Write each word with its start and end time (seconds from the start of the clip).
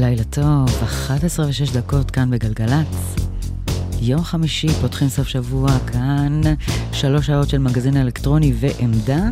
לילה 0.00 0.24
טוב, 0.24 0.68
11 0.82 1.46
ו-6 1.46 1.74
דקות 1.74 2.10
כאן 2.10 2.30
בגלגלצ. 2.30 3.16
יום 4.00 4.22
חמישי, 4.22 4.68
פותחים 4.68 5.08
סוף 5.08 5.28
שבוע 5.28 5.78
כאן, 5.78 6.40
שלוש 6.92 7.26
שעות 7.26 7.48
של 7.48 7.58
מגזין 7.58 7.96
אלקטרוני 7.96 8.52
ועמדה. 8.56 9.28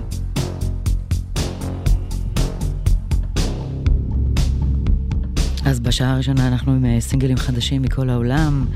אז 5.66 5.80
בשעה 5.80 6.12
הראשונה 6.12 6.48
אנחנו 6.48 6.72
עם 6.72 6.84
אה, 6.84 7.00
סינגלים 7.00 7.36
חדשים 7.36 7.82
מכל 7.82 8.10
העולם, 8.10 8.66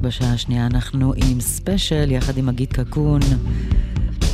בשעה 0.00 0.32
השנייה 0.32 0.66
אנחנו 0.66 1.12
עם 1.16 1.40
ספיישל 1.40 2.10
יחד 2.10 2.38
עם 2.38 2.46
מגית 2.46 2.72
קקון, 2.72 3.20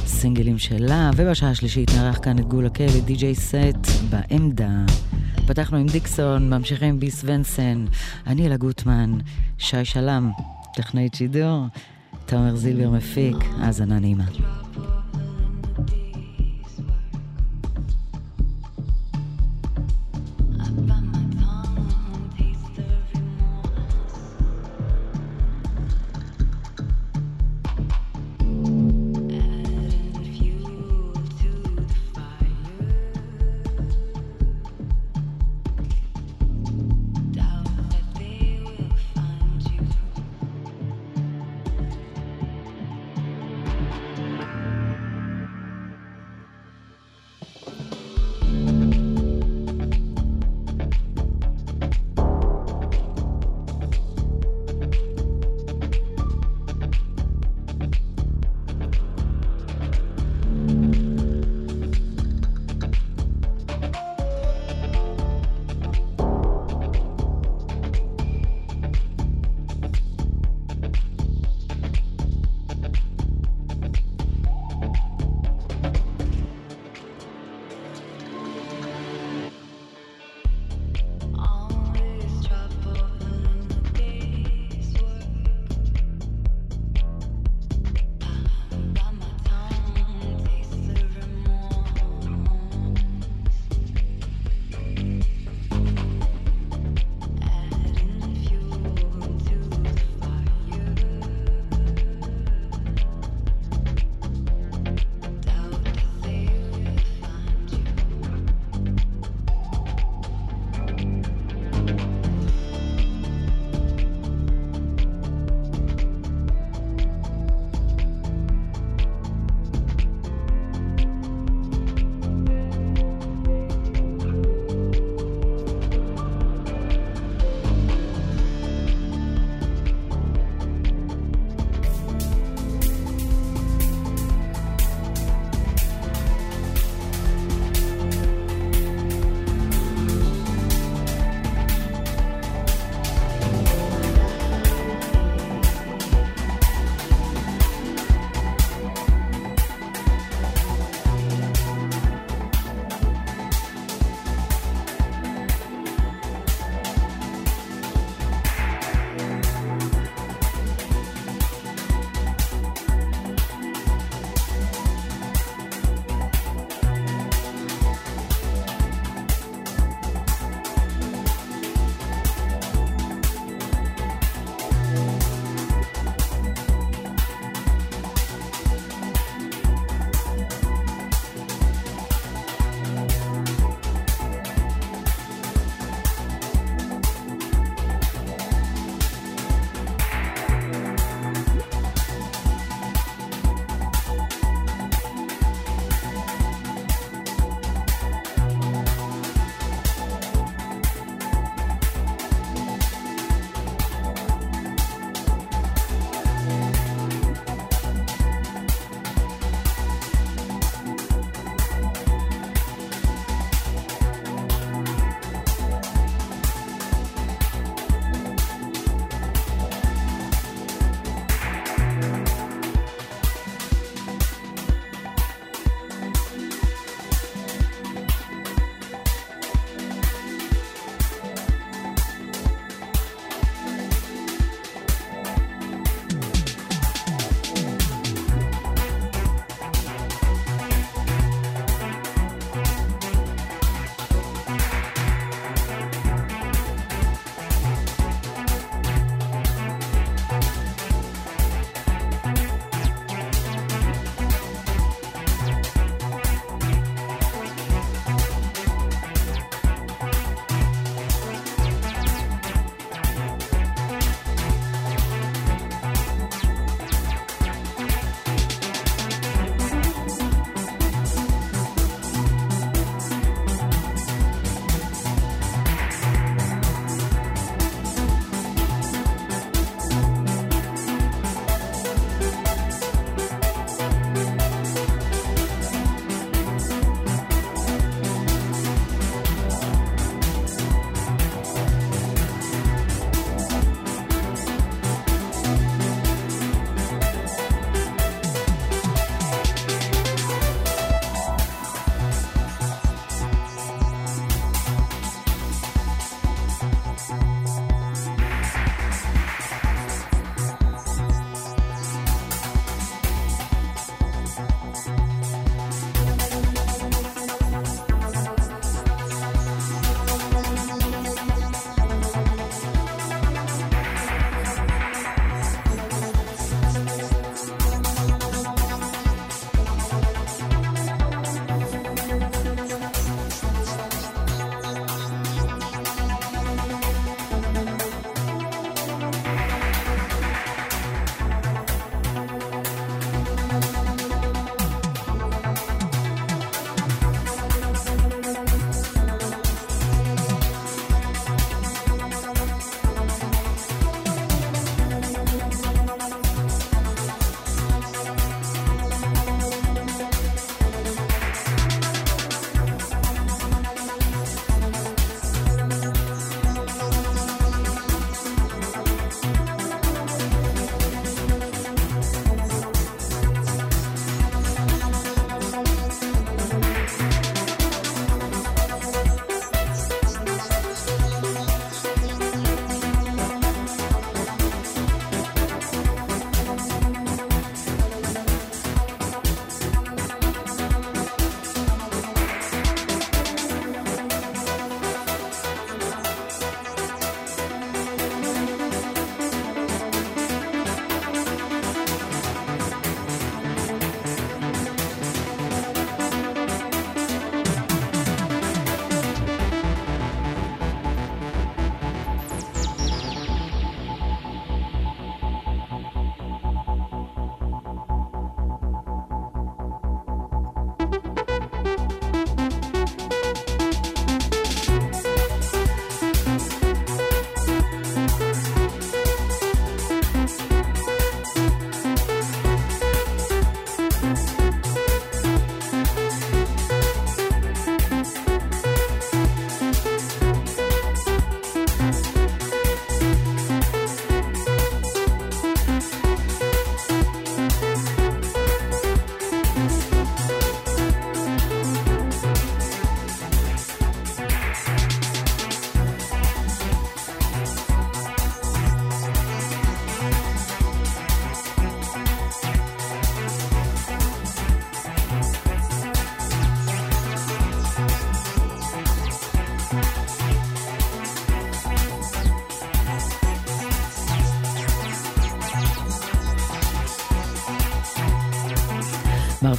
סינגלים 0.07 0.59
שלה, 0.59 1.11
ובשעה 1.17 1.51
השלישית 1.51 1.91
נערך 1.95 2.19
כאן 2.23 2.39
את 2.39 2.45
גולה 2.45 2.69
קלי, 2.69 3.01
די.ג'יי 3.01 3.35
סט 3.35 3.87
בעמדה. 4.11 4.85
פתחנו 5.47 5.79
עם 5.79 5.87
דיקסון, 5.87 6.51
ממשיכים 6.51 6.89
עם 6.89 7.01
ביס 7.01 7.23
ונסן, 7.25 7.85
אני 8.27 8.47
אלה 8.47 8.57
גוטמן, 8.57 9.19
שי 9.59 9.85
שלם, 9.85 10.31
טכנאי 10.75 11.09
שידור, 11.15 11.67
תומר 12.27 12.57
זילבר 12.57 12.91
מפיק, 12.91 13.37
האזנה 13.61 13.99
נעימה. 13.99 14.25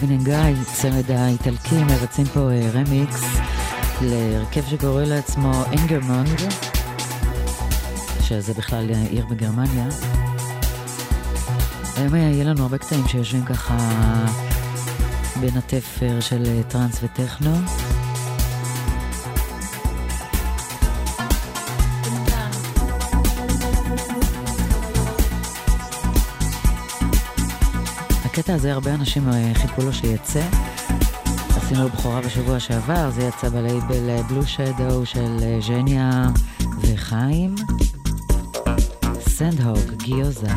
מרווין 0.07 0.19
אנגאי, 0.19 0.53
צמד 0.73 1.11
האיטלקי, 1.11 1.83
מבצעים 1.83 2.27
פה 2.27 2.49
רמיקס 2.73 3.23
להרכב 4.01 4.61
שקורא 4.69 5.03
לעצמו 5.03 5.51
אנגרמונד, 5.79 6.41
שזה 8.21 8.53
בכלל 8.53 8.89
עיר 9.09 9.25
בגרמניה. 9.25 9.87
היום 11.97 12.15
יהיה 12.15 12.43
לנו 12.43 12.61
הרבה 12.63 12.77
קטעים 12.77 13.07
שיושבים 13.07 13.45
ככה 13.45 13.77
בין 15.39 15.57
התפר 15.57 16.19
של 16.19 16.61
טראנס 16.67 16.99
וטכנו. 17.03 17.57
הקטע 28.37 28.53
הזה 28.53 28.73
הרבה 28.73 28.93
אנשים 28.93 29.29
אה, 29.29 29.51
חיכו 29.53 29.81
לו 29.81 29.93
שיצא. 29.93 30.41
עשינו 31.55 31.89
בכורה 31.89 32.21
בשבוע 32.21 32.59
שעבר, 32.59 33.09
זה 33.09 33.23
יצא 33.23 33.49
בלייבל 33.49 34.21
בלו 34.29 34.41
אה, 34.41 34.47
שדו 34.47 35.05
של 35.05 35.37
אה, 35.41 35.59
ז'ניה 35.67 36.29
וחיים. 36.81 37.55
סנדהוג, 39.29 39.91
גיוזה. 39.97 40.47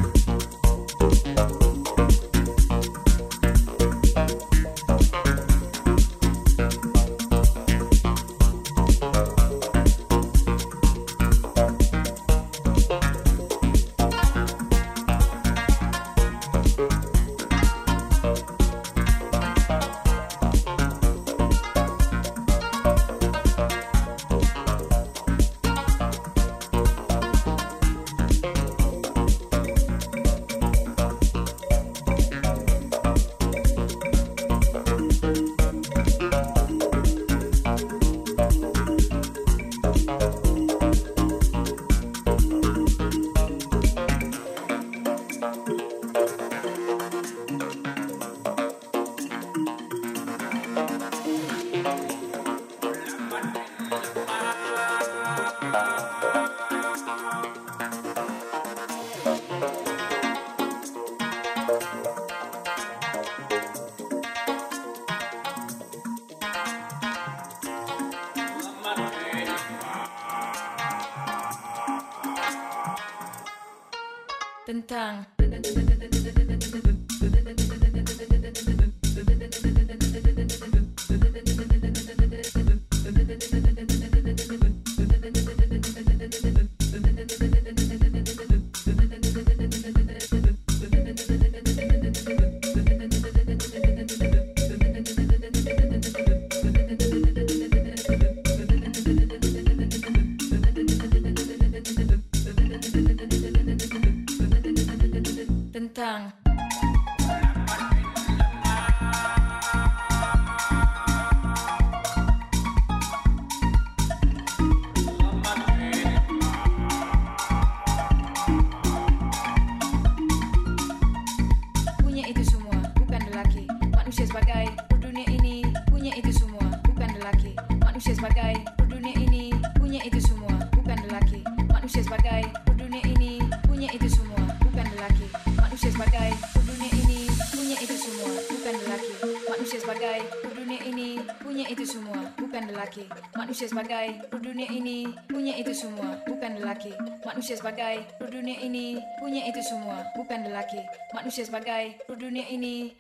Manusia 143.61 143.77
sebagai 143.77 144.09
dunia 144.41 144.69
ini 144.73 145.05
punya 145.29 145.53
itu 145.61 145.77
semua 145.77 146.17
bukan 146.25 146.57
lelaki. 146.57 146.97
Manusia 147.21 147.61
sebagai 147.61 148.09
dunia 148.33 148.57
ini 148.57 148.97
punya 149.21 149.45
itu 149.45 149.61
semua 149.61 150.01
bukan 150.17 150.49
lelaki. 150.49 150.81
Manusia 151.13 151.45
sebagai 151.45 152.01
dunia 152.09 152.49
ini 152.49 152.97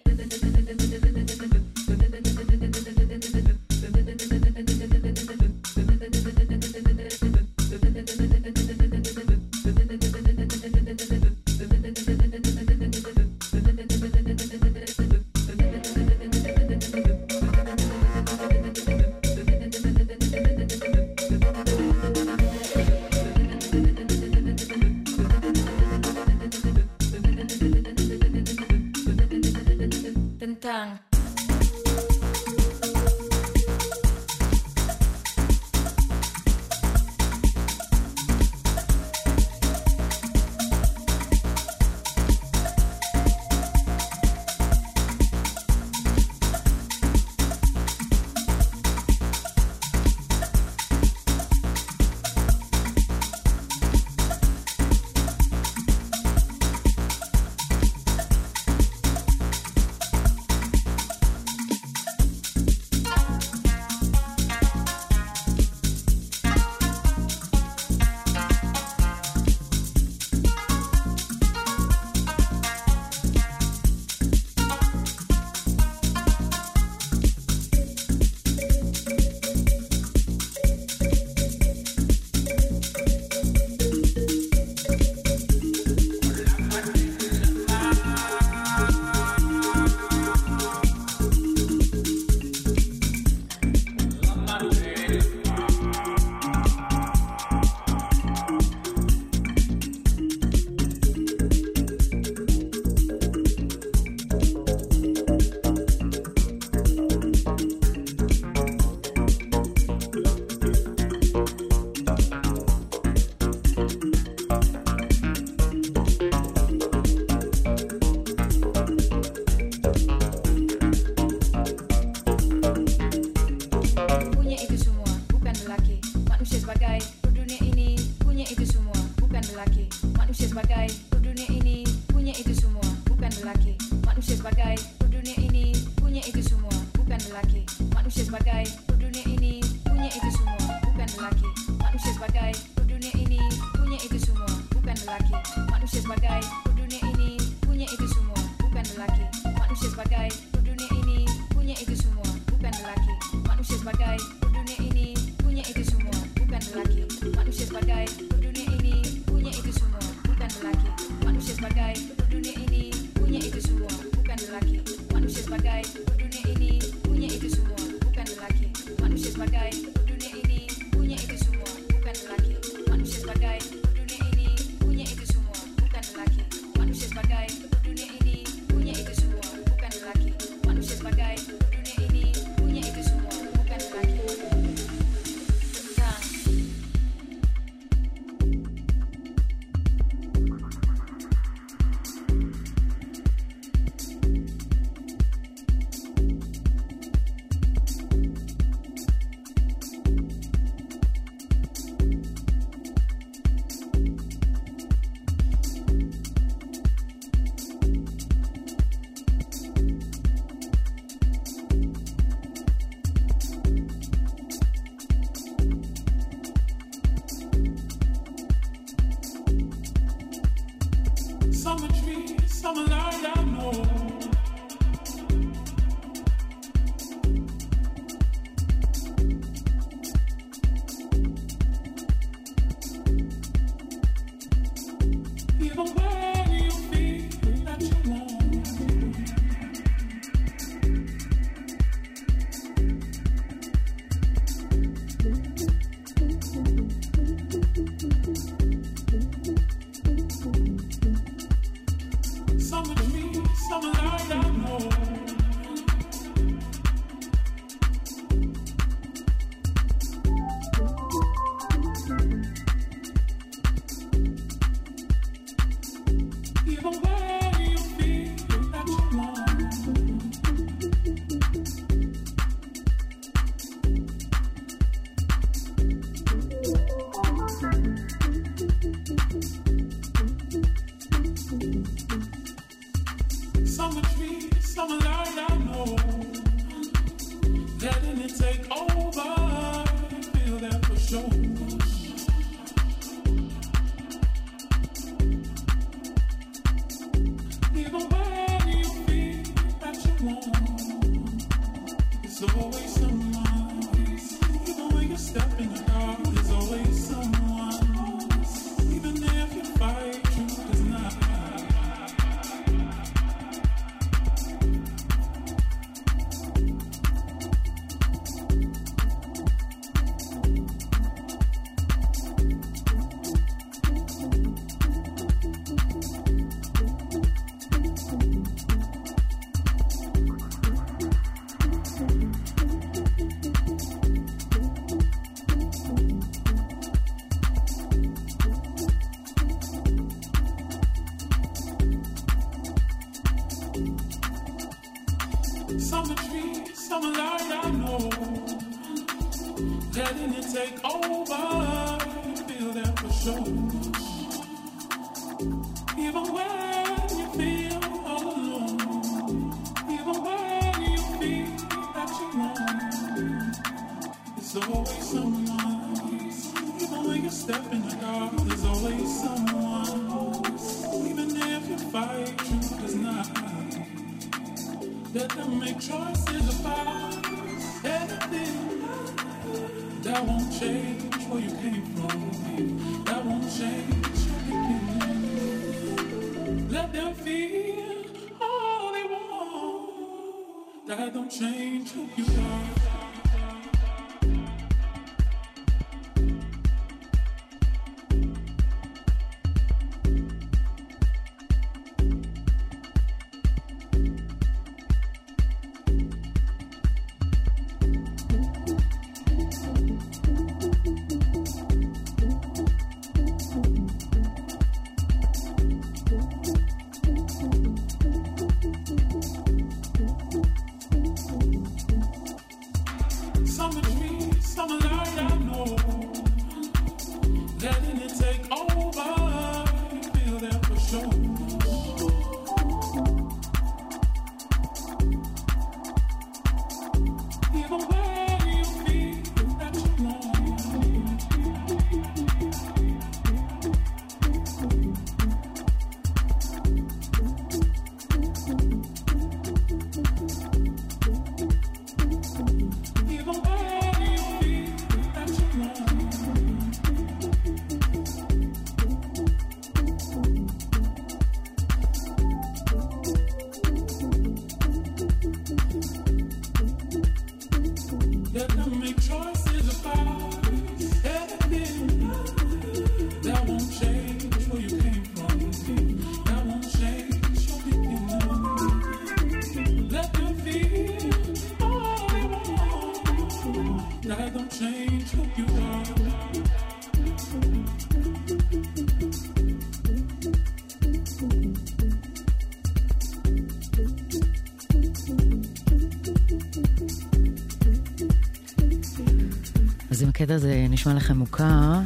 הקטע 500.31 500.37
הזה 500.37 500.67
נשמע 500.71 500.95
לכם 500.95 501.17
מוכר, 501.17 501.81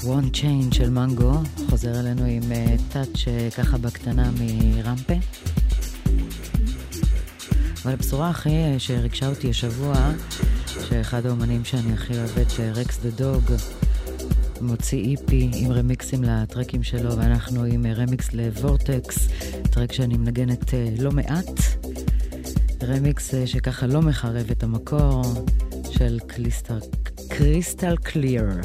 One 0.00 0.34
Chain 0.34 0.74
של 0.74 0.90
מנגו, 0.90 1.32
חוזר 1.70 2.00
אלינו 2.00 2.24
עם 2.24 2.42
טאץ' 2.88 3.06
uh, 3.06 3.52
uh, 3.52 3.56
ככה 3.56 3.78
בקטנה 3.78 4.30
מרמפה. 4.40 5.14
אבל 7.84 7.92
הבשורה 7.92 8.30
הכי 8.30 8.50
uh, 8.50 8.78
שריגשה 8.78 9.28
אותי 9.28 9.50
השבוע, 9.50 9.94
שאחד 10.88 11.26
האומנים 11.26 11.64
שאני 11.64 11.92
הכי 11.92 12.18
אוהבת, 12.18 12.60
רקס 12.74 12.98
דה 12.98 13.10
דוג, 13.10 13.44
מוציא 14.60 15.10
איפי 15.10 15.50
עם 15.54 15.72
רמיקסים 15.72 16.24
לטרקים 16.24 16.82
שלו, 16.82 17.16
ואנחנו 17.16 17.64
עם 17.64 17.86
רמיקס 17.86 18.32
לוורטקס, 18.32 19.28
טרק 19.70 19.92
שאני 19.92 20.16
מנגנת 20.16 20.74
לא 20.98 21.10
מעט. 21.12 21.60
רמיקס 22.82 23.34
שככה 23.46 23.86
לא 23.86 24.02
מחרב 24.02 24.50
את 24.50 24.62
המקור 24.62 25.22
של 25.90 26.18
קליסטר 26.26 26.78
crystal 27.38 27.96
clear. 27.98 28.64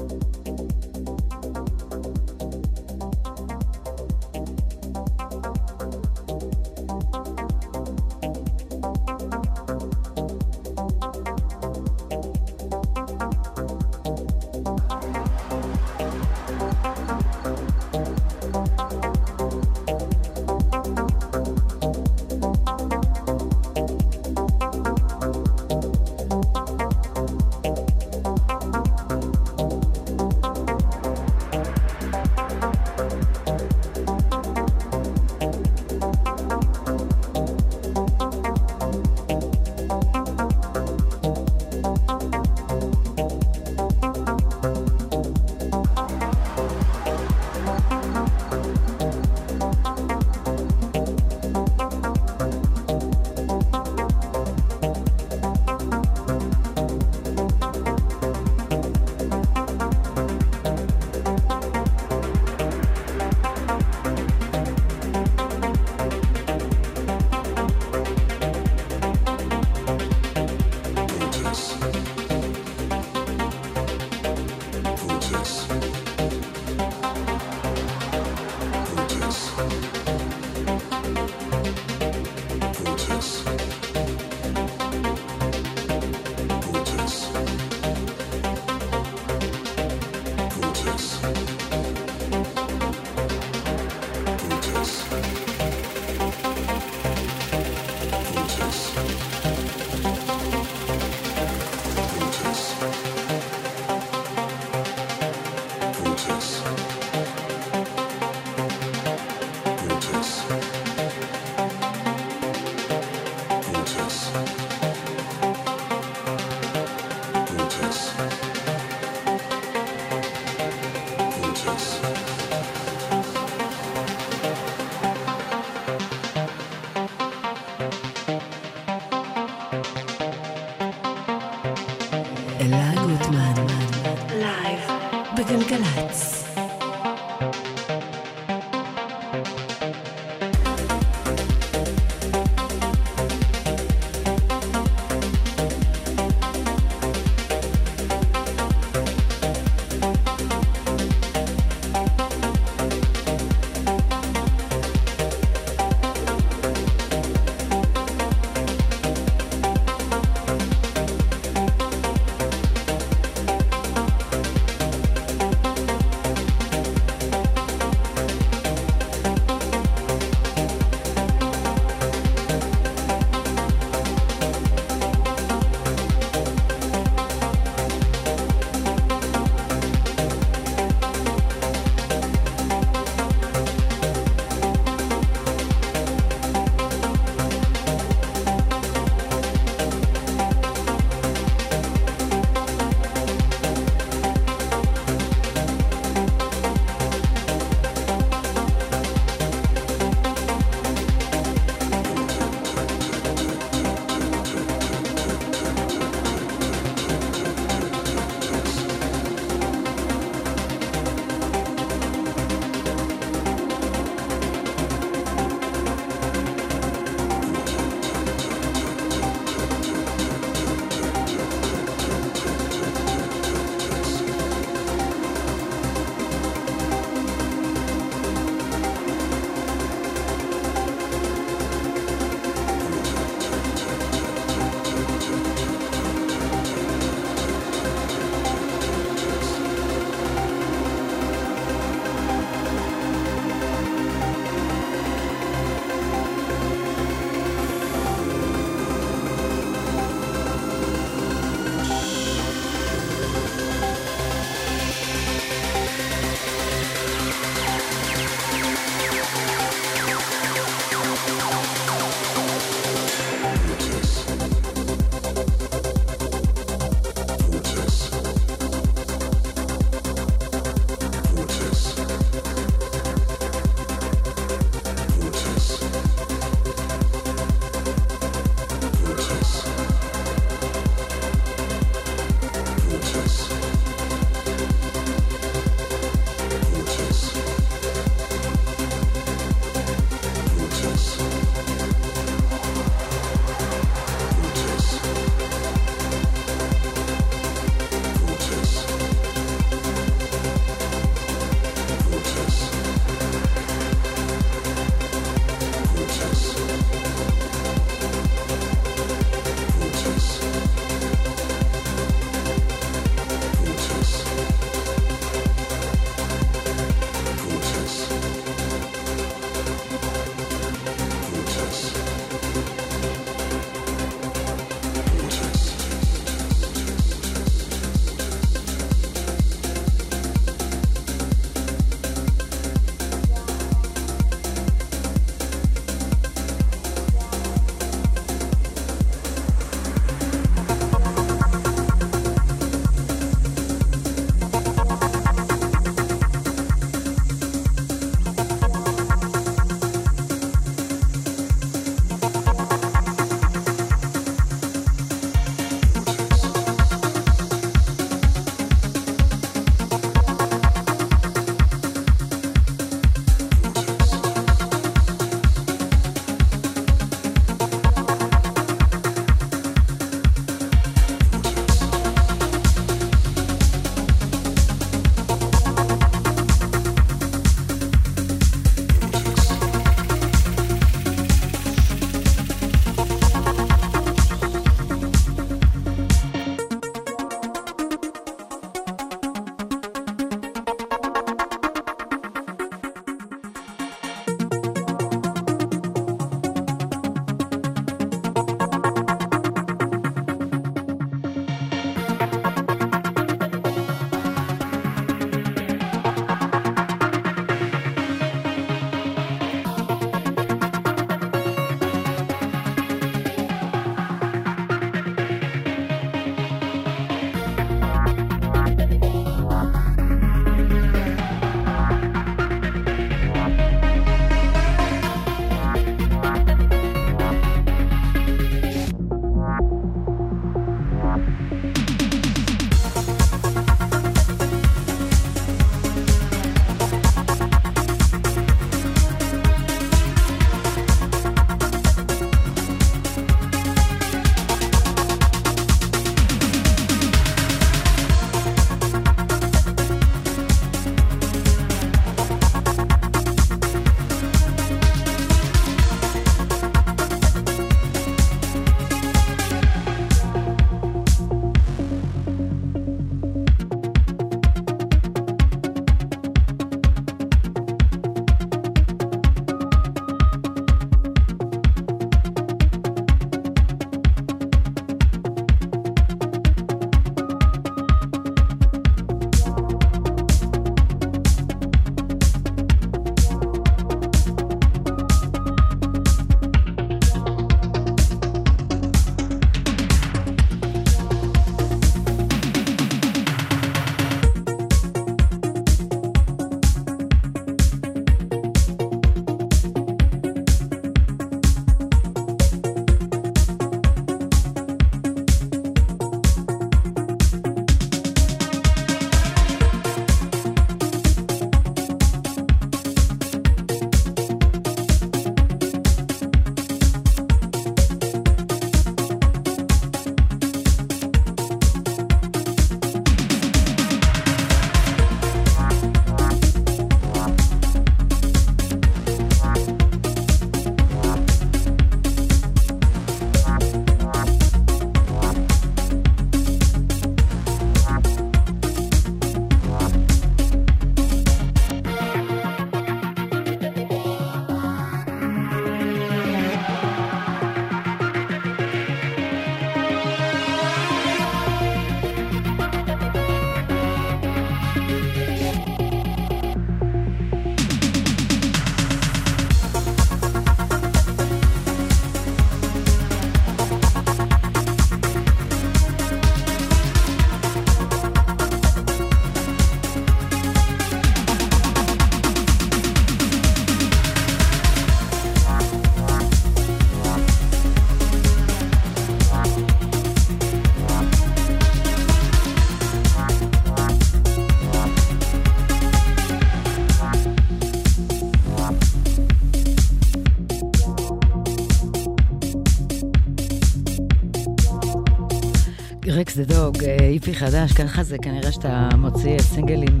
רקס 596.34 596.46
דה 596.46 596.54
דוג, 596.54 596.84
איפי 596.84 597.34
חדש, 597.34 597.72
ככה 597.72 598.02
זה 598.02 598.18
כנראה 598.18 598.52
שאתה 598.52 598.88
מוציא 598.98 599.38
סינגלים 599.38 600.00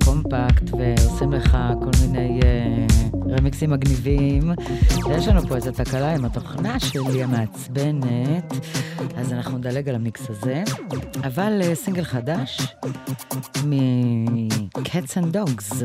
בקומפקט 0.00 0.70
ועושים 0.72 1.32
לך 1.32 1.58
כל 1.80 1.90
מיני 2.00 2.40
uh, 2.40 3.16
רמיקסים 3.38 3.70
מגניבים. 3.70 4.52
יש 5.10 5.28
לנו 5.28 5.48
פה 5.48 5.56
איזו 5.56 5.70
תקלה 5.72 6.14
עם 6.14 6.24
התוכנה 6.24 6.80
שלי 6.80 7.22
המעצבנת, 7.22 8.52
אז 9.16 9.32
אנחנו 9.32 9.58
נדלג 9.58 9.88
על 9.88 9.94
המיקס 9.94 10.30
הזה. 10.30 10.62
אבל 11.24 11.60
uh, 11.62 11.74
סינגל 11.74 12.04
חדש 12.04 12.74
מ-Cats 13.64 15.14
and 15.16 15.36
Dogs. 15.36 15.84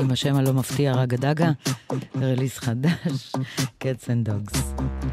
עם 0.00 0.10
השם 0.10 0.36
הלא 0.36 0.52
מפתיע 0.52 0.92
רגה 0.92 1.16
דגה, 1.16 1.50
רליס 2.20 2.58
חדש, 2.58 3.32
Cats 3.82 4.06
and 4.06 4.28
Dogs. 4.28 5.09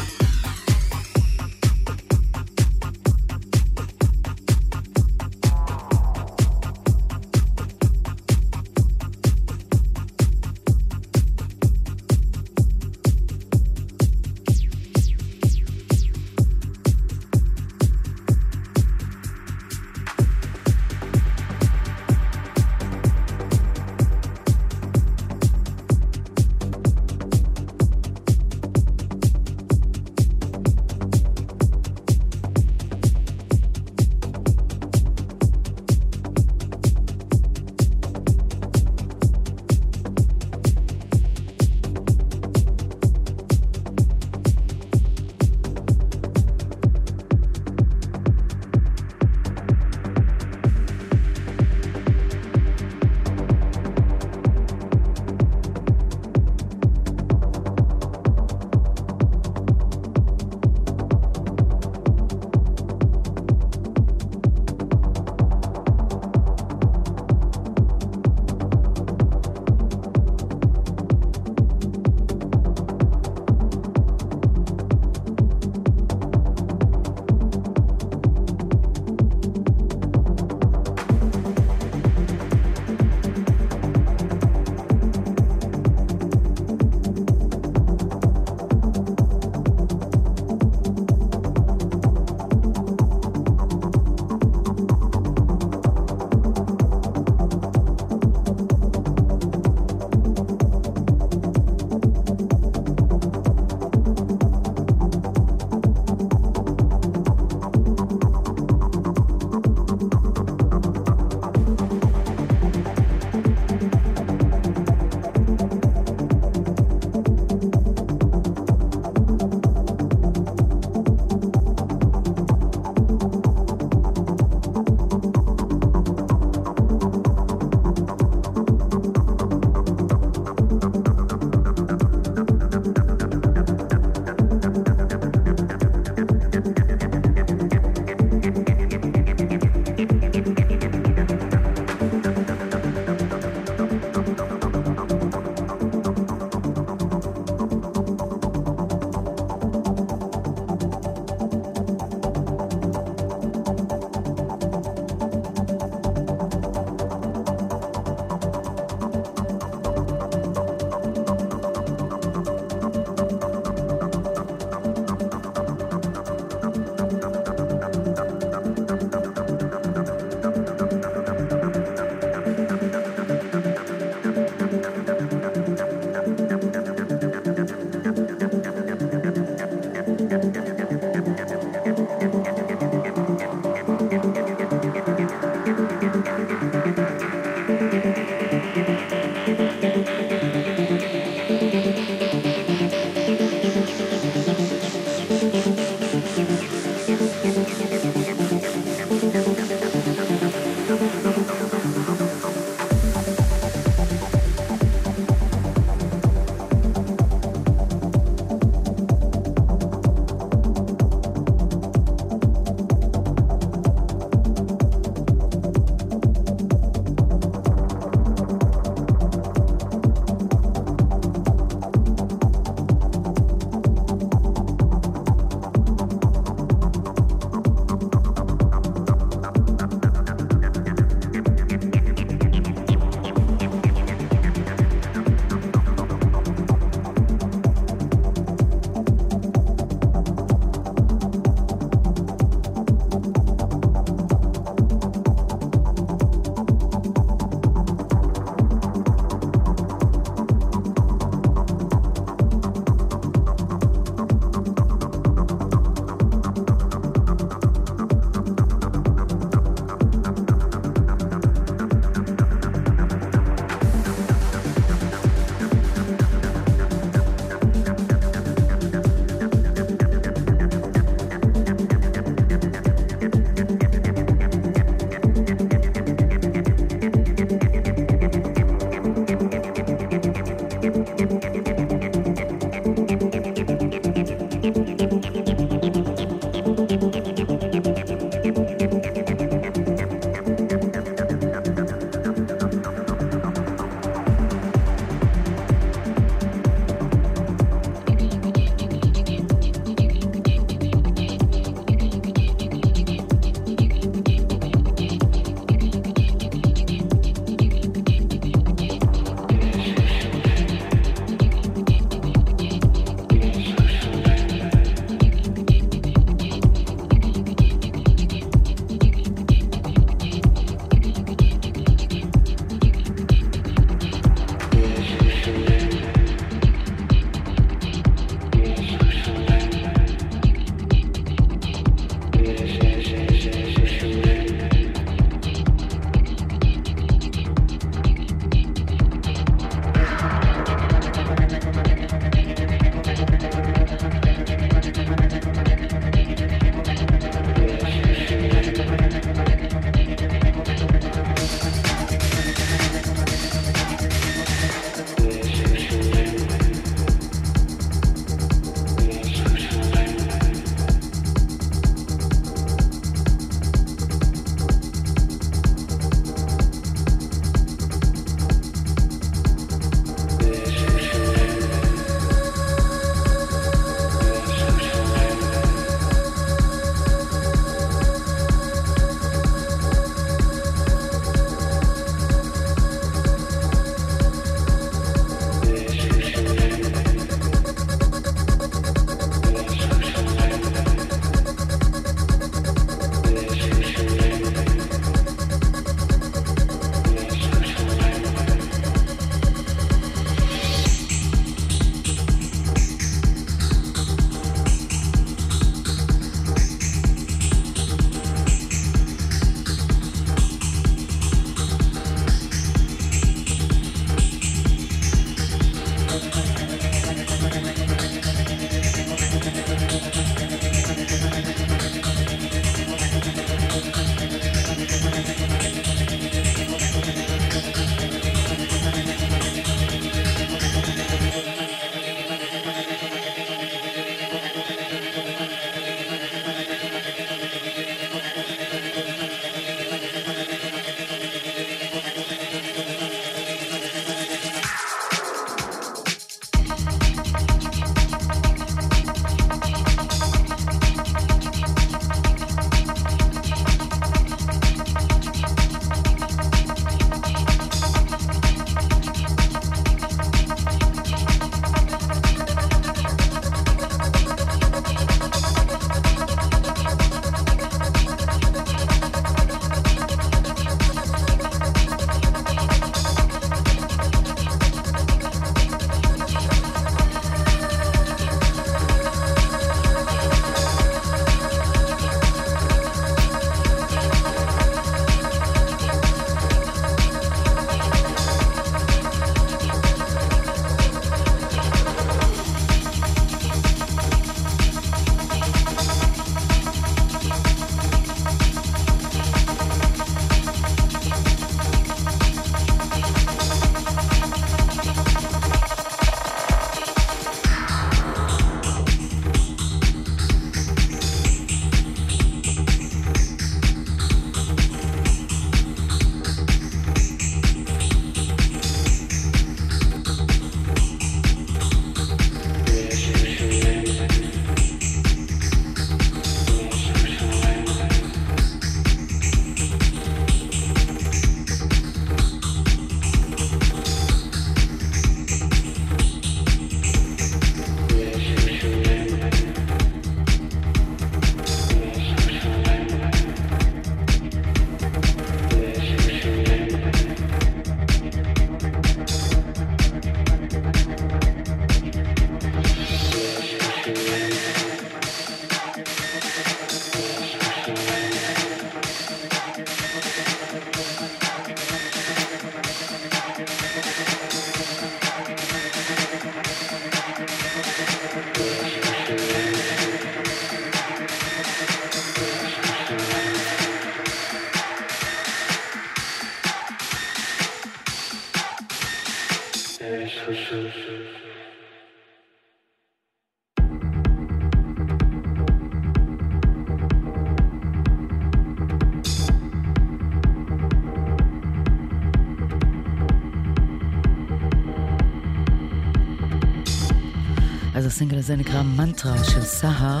הסינגל 597.94 598.18
הזה 598.18 598.36
נקרא 598.36 598.62
מנטרה 598.62 599.24
של 599.24 599.42
סהר. 599.42 600.00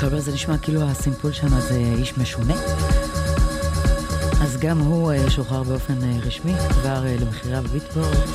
טוב, 0.00 0.18
זה 0.18 0.32
נשמע 0.32 0.58
כאילו 0.58 0.82
הסימפול 0.82 1.32
שם 1.32 1.60
זה 1.60 1.94
איש 1.98 2.18
משונה. 2.18 2.54
אז 4.42 4.56
גם 4.60 4.78
הוא 4.78 5.12
אה, 5.12 5.30
שוחרר 5.30 5.62
באופן 5.62 6.02
אה, 6.02 6.18
רשמי 6.22 6.52
כבר 6.68 7.06
אה, 7.06 7.16
למכירה 7.20 7.60
בביטבורד. 7.60 8.26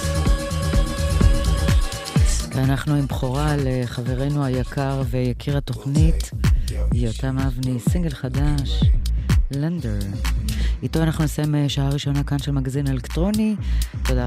ואנחנו 2.56 2.96
עם 2.96 3.08
בכורה 3.08 3.56
לחברנו 3.58 4.46
היקר 4.46 5.02
ויקיר 5.10 5.58
התוכנית, 5.58 6.32
יותם 6.94 7.40
אבני, 7.40 7.80
סינגל 7.90 8.10
חדש, 8.10 8.84
לנדר. 9.52 10.00
איתו 10.84 11.04
אנחנו 11.04 11.24
נסיים 11.24 11.70
שעה 11.70 11.90
ראשונה 11.90 12.24
כאן 12.24 12.40
של 12.40 12.52
מגזין 12.52 12.88
אלקטרוני. 12.88 13.56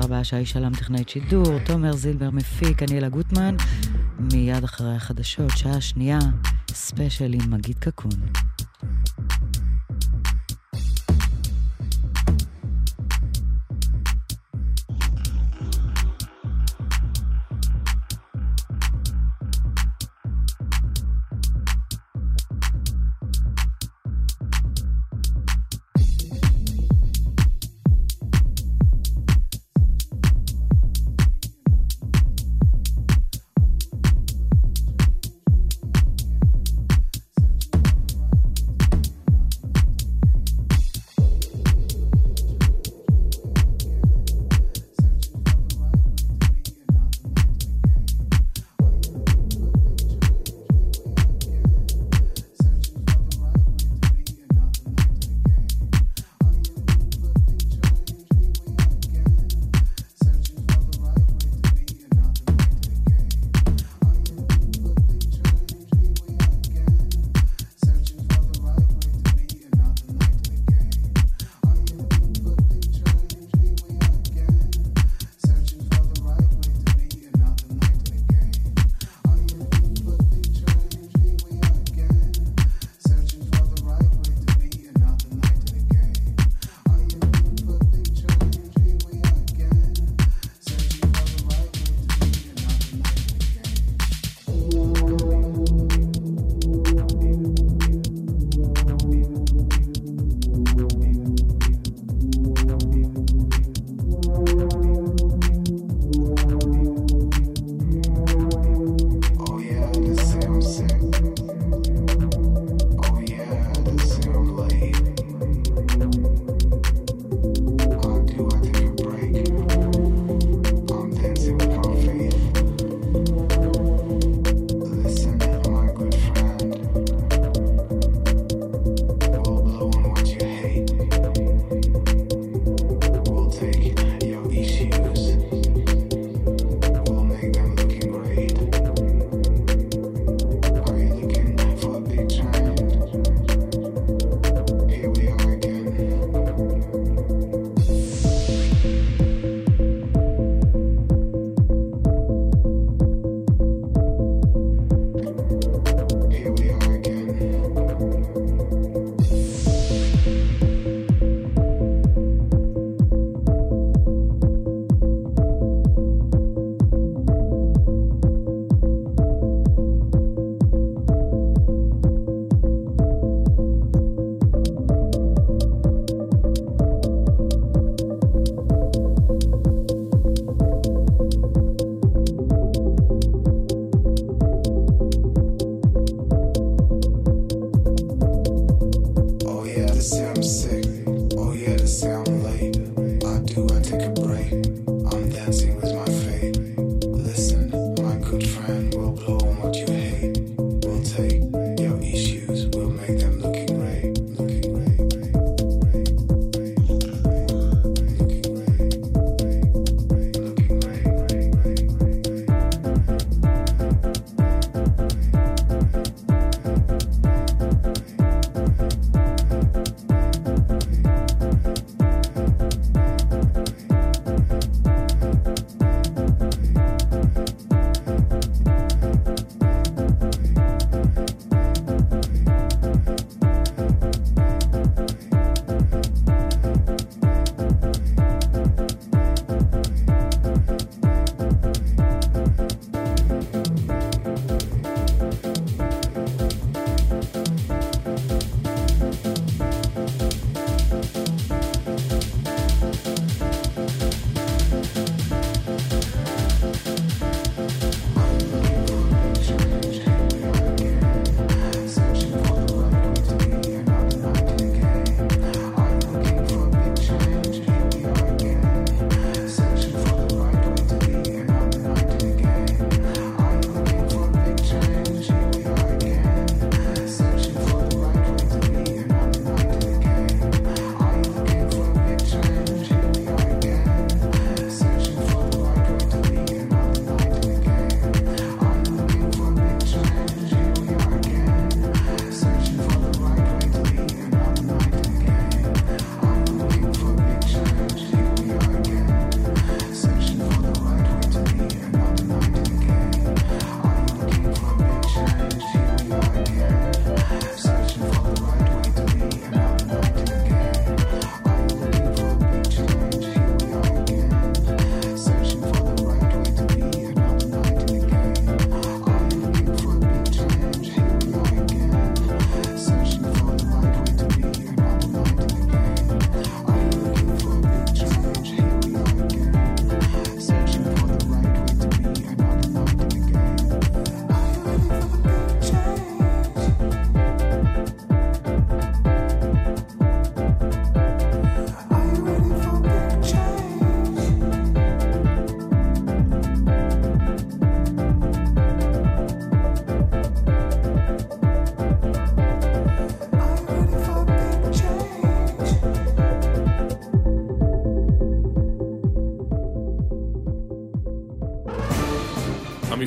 תודה 0.01 0.15
רבה 0.15 0.25
שי 0.25 0.47
שלם 0.47 0.73
טכנאית 0.75 1.09
שידור, 1.09 1.59
תומר 1.67 1.93
זילבר 1.93 2.31
מפיק, 2.31 2.83
אני 2.83 2.99
אלה 2.99 3.09
גוטמן. 3.09 3.57
מיד 4.19 4.65
אחרי 4.65 4.97
החדשות, 4.97 5.51
שעה 5.57 5.81
שנייה, 5.81 6.19
ספיישל 6.71 7.33
עם 7.33 7.51
מגיד 7.51 7.79
קקון. 7.79 8.30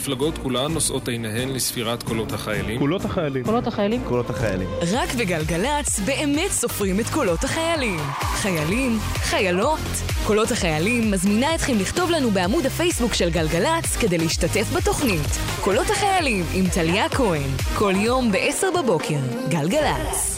המפלגות 0.04 0.38
כולן 0.38 0.72
נושאות 0.72 1.08
עיניהן 1.08 1.50
לספירת 1.50 2.04
קולות 2.04 2.32
החיילים. 2.32 2.80
קולות 2.80 3.06
החיילים. 3.06 3.44
קולות 3.44 3.68
החיילים. 3.68 4.04
קולות 4.08 4.30
החיילים. 4.30 4.70
רק 4.94 5.14
בגלגלצ 5.14 6.00
באמת 6.00 6.52
סופרים 6.52 7.00
את 7.00 7.06
קולות 7.10 7.44
החיילים. 7.44 8.00
חיילים, 8.22 8.98
חיילות. 9.16 9.80
קולות 10.28 10.52
החיילים 10.52 11.12
מזמינה 11.12 11.56
אתכם 11.56 11.74
לכתוב 11.80 12.12
לנו 12.12 12.32
בעמוד 12.32 12.66
הפייסבוק 12.66 13.14
של 13.14 13.30
גלגלצ 13.30 13.98
כדי 14.00 14.18
להשתתף 14.18 14.68
בתוכנית. 14.78 15.40
קולות 15.62 15.90
החיילים 15.90 16.46
עם 16.54 16.66
טליה 16.74 17.10
כהן. 17.10 17.50
כל 17.76 17.94
יום 17.96 18.32
ב-10 18.32 18.78
בבוקר. 18.80 19.20
גלגלצ. 19.50 20.33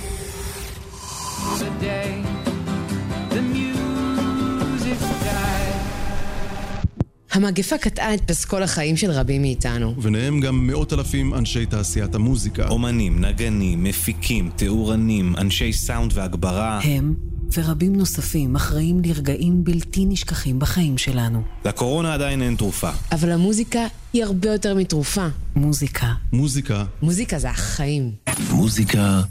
המגפה 7.35 7.77
קטעה 7.77 8.13
את 8.13 8.21
פסקול 8.21 8.63
החיים 8.63 8.97
של 8.97 9.11
רבים 9.11 9.41
מאיתנו. 9.41 9.93
וביניהם 9.97 10.39
גם 10.39 10.67
מאות 10.67 10.93
אלפים 10.93 11.33
אנשי 11.33 11.65
תעשיית 11.65 12.15
המוזיקה. 12.15 12.67
אומנים, 12.67 13.25
נגנים, 13.25 13.83
מפיקים, 13.83 14.49
תאורנים, 14.55 15.35
אנשי 15.37 15.73
סאונד 15.73 16.11
והגברה. 16.15 16.79
הם 16.83 17.13
ורבים 17.57 17.95
נוספים 17.95 18.55
אחראים 18.55 19.01
לרגעים 19.05 19.63
בלתי 19.63 20.05
נשכחים 20.05 20.59
בחיים 20.59 20.97
שלנו. 20.97 21.41
לקורונה 21.65 22.13
עדיין 22.13 22.41
אין 22.41 22.55
תרופה. 22.55 22.89
אבל 23.11 23.31
המוזיקה 23.31 23.79
היא 24.13 24.23
הרבה 24.23 24.51
יותר 24.51 24.75
מתרופה. 24.75 25.27
מוזיקה. 25.55 26.13
מוזיקה. 26.33 26.83
מוזיקה 27.01 27.39
זה 27.39 27.49
החיים. 27.49 28.11
מוזיקה 28.51 29.21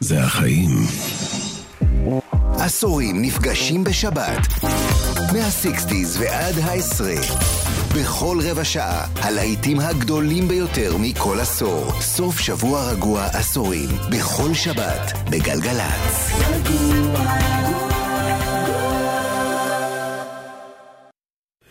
זה 0.00 0.24
החיים. 0.24 0.70
עשורים 2.58 3.22
נפגשים 3.22 3.84
בשבת. 3.84 4.46
מהסיקסטיז 5.32 6.16
ועד 6.20 6.54
העשרה. 6.58 7.14
בכל 7.94 8.38
רבע 8.42 8.64
שעה, 8.64 9.06
הלהיטים 9.14 9.80
הגדולים 9.80 10.48
ביותר 10.48 10.96
מכל 10.96 11.40
עשור. 11.40 12.00
סוף 12.00 12.40
שבוע 12.40 12.90
רגוע 12.90 13.24
עשורים. 13.24 13.88
בכל 14.10 14.54
שבת, 14.54 15.12
בגלגלצ. 15.30 16.30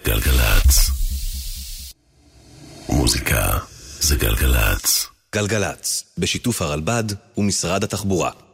גלגלצ. 0.05 0.89
מוזיקה 2.89 3.57
זה 3.99 4.15
גלגלצ. 4.15 5.07
גלגלצ, 5.35 6.03
בשיתוף 6.17 6.61
הרלב"ד 6.61 7.03
ומשרד 7.37 7.83
התחבורה. 7.83 8.44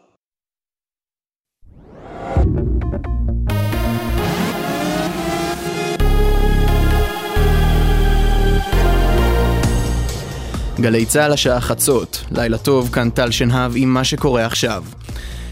גלי 10.81 11.05
צה"ל 11.05 11.33
השעה 11.33 11.61
חצות, 11.61 12.23
לילה 12.31 12.57
טוב, 12.57 12.89
כאן 12.93 13.09
טל 13.09 13.31
שנהב 13.31 13.71
עם 13.75 13.89
מה 13.89 14.03
שקורה 14.03 14.45
עכשיו. 14.45 14.83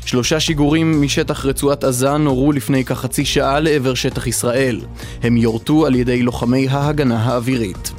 שלושה 0.05 0.39
שיגורים 0.39 1.01
משטח 1.01 1.45
רצועת 1.45 1.83
עזה 1.83 2.17
נורו 2.17 2.51
לפני 2.51 2.85
כחצי 2.85 3.25
שעה 3.25 3.59
לעבר 3.59 3.93
שטח 3.93 4.27
ישראל. 4.27 4.81
הם 5.23 5.37
יורטו 5.37 5.85
על 5.85 5.95
ידי 5.95 6.21
לוחמי 6.21 6.67
ההגנה 6.69 7.17
האווירית. 7.17 7.91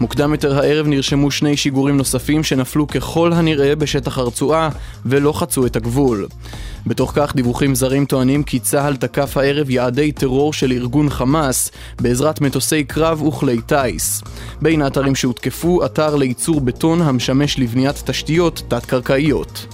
מוקדם 0.00 0.32
יותר 0.32 0.58
הערב 0.58 0.86
נרשמו 0.86 1.30
שני 1.30 1.56
שיגורים 1.56 1.96
נוספים 1.96 2.44
שנפלו 2.44 2.86
ככל 2.86 3.32
הנראה 3.32 3.76
בשטח 3.76 4.18
הרצועה 4.18 4.68
ולא 5.06 5.32
חצו 5.32 5.66
את 5.66 5.76
הגבול. 5.76 6.26
בתוך 6.86 7.12
כך 7.14 7.36
דיווחים 7.36 7.74
זרים 7.74 8.04
טוענים 8.04 8.42
כי 8.42 8.58
צה"ל 8.58 8.96
תקף 8.96 9.36
הערב 9.36 9.70
יעדי 9.70 10.12
טרור 10.12 10.52
של 10.52 10.72
ארגון 10.72 11.10
חמאס 11.10 11.70
בעזרת 12.00 12.40
מטוסי 12.40 12.84
קרב 12.84 13.22
וכלי 13.22 13.60
טיס. 13.66 14.22
בין 14.62 14.82
האתרים 14.82 15.14
שהותקפו, 15.14 15.84
אתר 15.84 16.16
לייצור 16.16 16.60
בטון 16.60 17.02
המשמש 17.02 17.58
לבניית 17.58 18.02
תשתיות 18.06 18.62
תת-קרקעיות. 18.68 19.66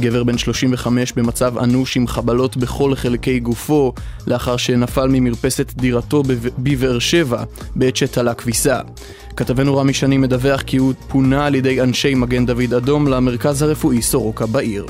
גבר 0.00 0.24
בן 0.24 0.38
35 0.38 1.12
במצב 1.12 1.58
אנוש 1.58 1.96
עם 1.96 2.06
חבלות 2.06 2.56
בכל 2.56 2.94
חלקי 2.94 3.40
גופו 3.40 3.92
לאחר 4.26 4.56
שנפל 4.56 5.08
ממרפסת 5.10 5.72
דירתו 5.76 6.22
בבאר 6.58 6.98
שבע 6.98 7.44
בעת 7.76 7.96
שתלה 7.96 8.34
כביסה. 8.34 8.80
כתבנו 9.36 9.76
רמי 9.76 9.94
שני 9.94 10.18
מדווח 10.18 10.62
כי 10.62 10.76
הוא 10.76 10.92
פונה 11.08 11.46
על 11.46 11.54
ידי 11.54 11.80
אנשי 11.80 12.14
מגן 12.14 12.46
דוד 12.46 12.74
אדום 12.76 13.08
למרכז 13.08 13.62
הרפואי 13.62 14.02
סורוקה 14.02 14.46
בעיר. 14.46 14.86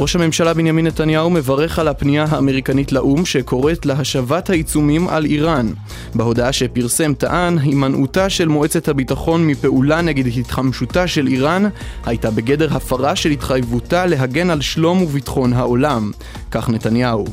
ראש 0.00 0.16
הממשלה 0.16 0.54
בנימין 0.54 0.86
נתניהו 0.86 1.30
מברך 1.30 1.78
על 1.78 1.88
הפנייה 1.88 2.24
האמריקנית 2.28 2.92
לאו"ם 2.92 3.24
שקוראת 3.26 3.86
להשבת 3.86 4.50
העיצומים 4.50 5.08
על 5.08 5.24
איראן. 5.24 5.72
בהודעה 6.14 6.52
שפרסם 6.52 7.14
טען, 7.14 7.58
הימנעותה 7.58 8.30
של 8.30 8.48
מועצת 8.48 8.88
הביטחון 8.88 9.46
מפעולה 9.46 10.00
נגד 10.00 10.26
התחמשותה 10.26 11.06
של 11.06 11.26
איראן 11.26 11.64
הייתה 12.06 12.30
בגדר 12.30 12.76
הפרה 12.76 13.16
של 13.16 13.30
התחייבותה 13.30 14.06
להגן 14.06 14.50
על 14.50 14.60
שלום 14.60 15.02
וביטחון 15.02 15.52
העולם. 15.52 16.10
כך 16.50 16.68
נתניהו. 16.68 17.24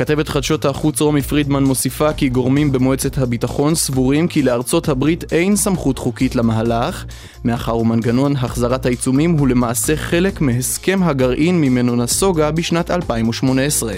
כתבת 0.00 0.28
חדשות 0.28 0.64
החוץ 0.64 1.00
רומי 1.00 1.22
פרידמן 1.22 1.64
מוסיפה 1.64 2.12
כי 2.12 2.28
גורמים 2.28 2.72
במועצת 2.72 3.18
הביטחון 3.18 3.74
סבורים 3.74 4.28
כי 4.28 4.42
לארצות 4.42 4.88
הברית 4.88 5.32
אין 5.32 5.56
סמכות 5.56 5.98
חוקית 5.98 6.36
למהלך, 6.36 7.04
מאחר 7.44 7.76
ומנגנון 7.76 8.36
החזרת 8.36 8.86
העיצומים 8.86 9.30
הוא 9.30 9.48
למעשה 9.48 9.96
חלק 9.96 10.40
מהסכם 10.40 11.02
הגרעין 11.02 11.60
ממנו 11.60 11.96
נסוגה 11.96 12.50
בשנת 12.50 12.90
2018. 12.90 13.92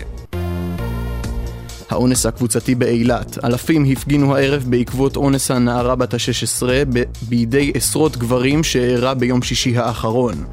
האונס 1.93 2.27
הקבוצתי 2.27 2.75
באילת. 2.75 3.39
אלפים 3.45 3.85
הפגינו 3.93 4.37
הערב 4.37 4.65
בעקבות 4.67 5.17
אונס 5.17 5.51
הנערה 5.51 5.95
בת 5.95 6.15
ה-16 6.15 6.67
ב- 6.93 7.03
בידי 7.29 7.73
עשרות 7.75 8.17
גברים 8.17 8.65
שאירע 8.65 9.15
ביום 9.15 9.43
שישי 9.43 9.77
האחרון. 9.77 10.45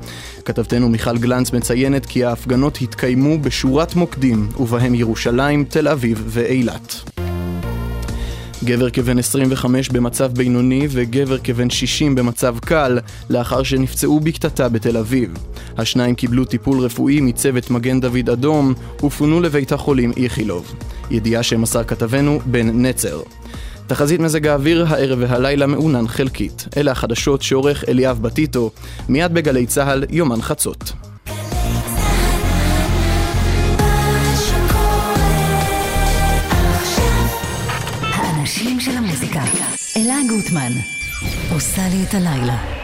כתבתנו 0.46 0.90
מיכל 0.90 1.18
גלנץ 1.18 1.54
מציינת 1.54 2.06
כי 2.06 2.24
ההפגנות 2.24 2.78
התקיימו 2.82 3.40
בשורת 3.40 3.96
מוקדים, 3.96 4.50
ובהם 4.60 4.96
ירושלים, 4.96 5.64
תל 5.64 5.88
אביב 5.88 6.24
ואילת. 6.28 6.96
גבר 8.64 8.90
כבן 8.90 9.20
25 9.20 9.90
במצב 9.90 10.32
בינוני 10.32 10.88
וגבר 10.90 11.38
כבן 11.38 11.70
60 11.70 12.16
במצב 12.16 12.56
קל 12.60 13.00
לאחר 13.30 13.64
שנפצעו 13.64 14.20
בקטטה 14.20 14.70
בתל 14.70 14.98
אביב. 14.98 15.34
השניים 15.78 16.16
קיבלו 16.16 16.46
טיפול 16.46 16.80
רפואי 16.80 17.22
מצוות 17.22 17.70
מגן 17.70 18.00
דוד 18.00 18.30
אדום 18.30 18.74
ופונו 19.04 19.42
לבית 19.42 19.72
החולים 19.72 20.12
איכילוב. 20.18 20.76
ידיעה 21.12 21.44
שמסר 21.44 21.84
כתבנו 21.84 22.40
בן 22.46 22.86
נצר. 22.86 23.22
תחזית 23.88 24.20
מזג 24.20 24.48
האוויר 24.48 24.86
הערב 24.90 25.20
והלילה 25.22 25.68
מעונן 25.68 26.08
חלקית. 26.08 26.68
אלה 26.78 26.92
החדשות 26.92 27.42
שעורך 27.42 27.84
אליאב 27.88 28.22
בטיטו, 28.22 28.72
מיד 29.10 29.34
בגלי 29.34 29.66
צה"ל, 29.66 30.04
יומן 30.10 30.42
חצות. 30.42 30.92
אלה 39.98 40.16
גוטמן. 40.30 40.72
עושה 41.52 41.82
לי 41.90 42.04
את 42.04 42.14
הלילה. 42.14 42.79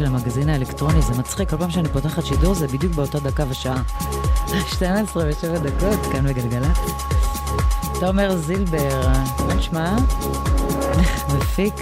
של 0.00 0.06
המגזין 0.06 0.48
האלקטרוני, 0.48 1.02
זה 1.02 1.18
מצחיק, 1.18 1.50
כל 1.50 1.56
פעם 1.56 1.70
שאני 1.70 1.88
פותחת 1.88 2.24
שידור 2.24 2.54
זה 2.54 2.66
בדיוק 2.66 2.94
באותה 2.94 3.20
דקה 3.20 3.44
ושעה. 3.48 3.82
12 4.74 5.24
ו-7 5.26 5.58
דקות, 5.58 6.12
כאן 6.12 6.26
בגלגלצ. 6.26 6.78
תומר 8.00 8.36
זילבר, 8.36 9.02
מה 9.46 9.54
נשמע? 9.54 9.96
מפיק. 11.36 11.74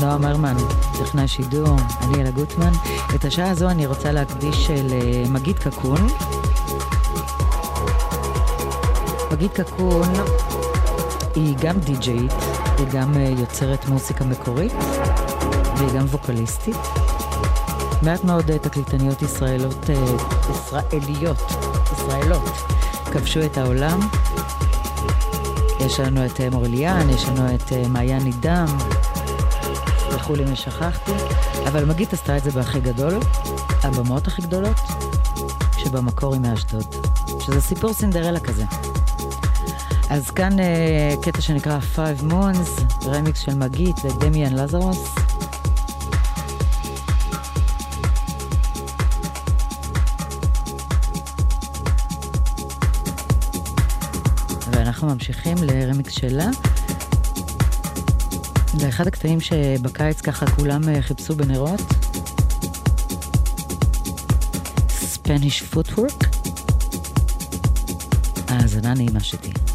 נועה 0.00 0.18
מרמן, 0.18 0.56
טכנאי 0.98 1.28
שידור, 1.28 1.76
אני 2.02 2.20
אלה 2.20 2.30
גוטמן. 2.30 2.72
את 3.14 3.24
השעה 3.24 3.50
הזו 3.50 3.68
אני 3.68 3.86
רוצה 3.86 4.12
להקדיש 4.12 4.70
למגיד 4.70 5.58
קקון. 5.58 6.08
מגיד 9.32 9.50
קקון 9.50 10.08
היא 11.34 11.56
גם 11.60 11.78
די-ג'יית, 11.78 12.32
היא 12.78 12.86
גם 12.92 13.14
אה, 13.16 13.32
יוצרת 13.38 13.88
מוזיקה 13.88 14.24
מקורית, 14.24 14.72
והיא 15.80 16.00
גם 16.00 16.06
ווקליסטית. 16.06 16.76
מעט 18.02 18.24
מאוד 18.24 18.50
אה, 18.50 18.58
תקליטניות 18.58 19.22
ישראלות, 19.22 19.90
אה, 19.90 19.94
ישראליות, 20.50 21.38
ישראלות, 21.92 22.48
כבשו 23.12 23.44
את 23.44 23.58
העולם. 23.58 24.00
יש 25.80 26.00
לנו 26.00 26.26
את 26.26 26.40
מורליאן, 26.52 27.10
יש 27.10 27.24
לנו 27.24 27.54
את 27.54 27.72
מעיין 27.88 28.22
נידם, 28.22 28.66
סלחו 30.10 30.34
לי 30.34 30.44
אם 30.44 30.56
שכחתי, 30.56 31.12
אבל 31.68 31.84
מגית 31.84 32.12
עשתה 32.12 32.36
את 32.36 32.44
זה 32.44 32.50
בהכי 32.50 32.80
גדול, 32.80 33.14
הבמות 33.82 34.26
הכי 34.26 34.42
גדולות, 34.42 34.80
שבמקור 35.78 36.32
היא 36.32 36.40
מאשדוד. 36.40 36.94
שזה 37.40 37.60
סיפור 37.60 37.92
סינדרלה 37.92 38.40
כזה. 38.40 38.64
אז 40.10 40.30
כאן 40.30 40.56
קטע 41.22 41.40
שנקרא 41.40 41.78
Five 41.96 42.30
Moons, 42.30 42.82
רמיקס 43.06 43.40
של 43.40 43.54
מגית 43.54 43.96
לדמיאן 44.04 44.54
לזרוס. 44.54 45.19
ואנחנו 54.90 55.08
ממשיכים 55.08 55.56
לרמיקס 55.62 56.12
שלה. 56.12 56.46
זה 58.74 58.88
אחד 58.88 59.06
הקטעים 59.06 59.40
שבקיץ 59.40 60.20
ככה 60.20 60.46
כולם 60.46 60.88
אה, 60.88 61.02
חיפשו 61.02 61.36
בנרות. 61.36 61.80
Spanish 64.88 65.74
Footwork. 65.74 66.26
האזנה 68.48 68.94
נעימה 68.94 69.20
שתהיה. 69.20 69.69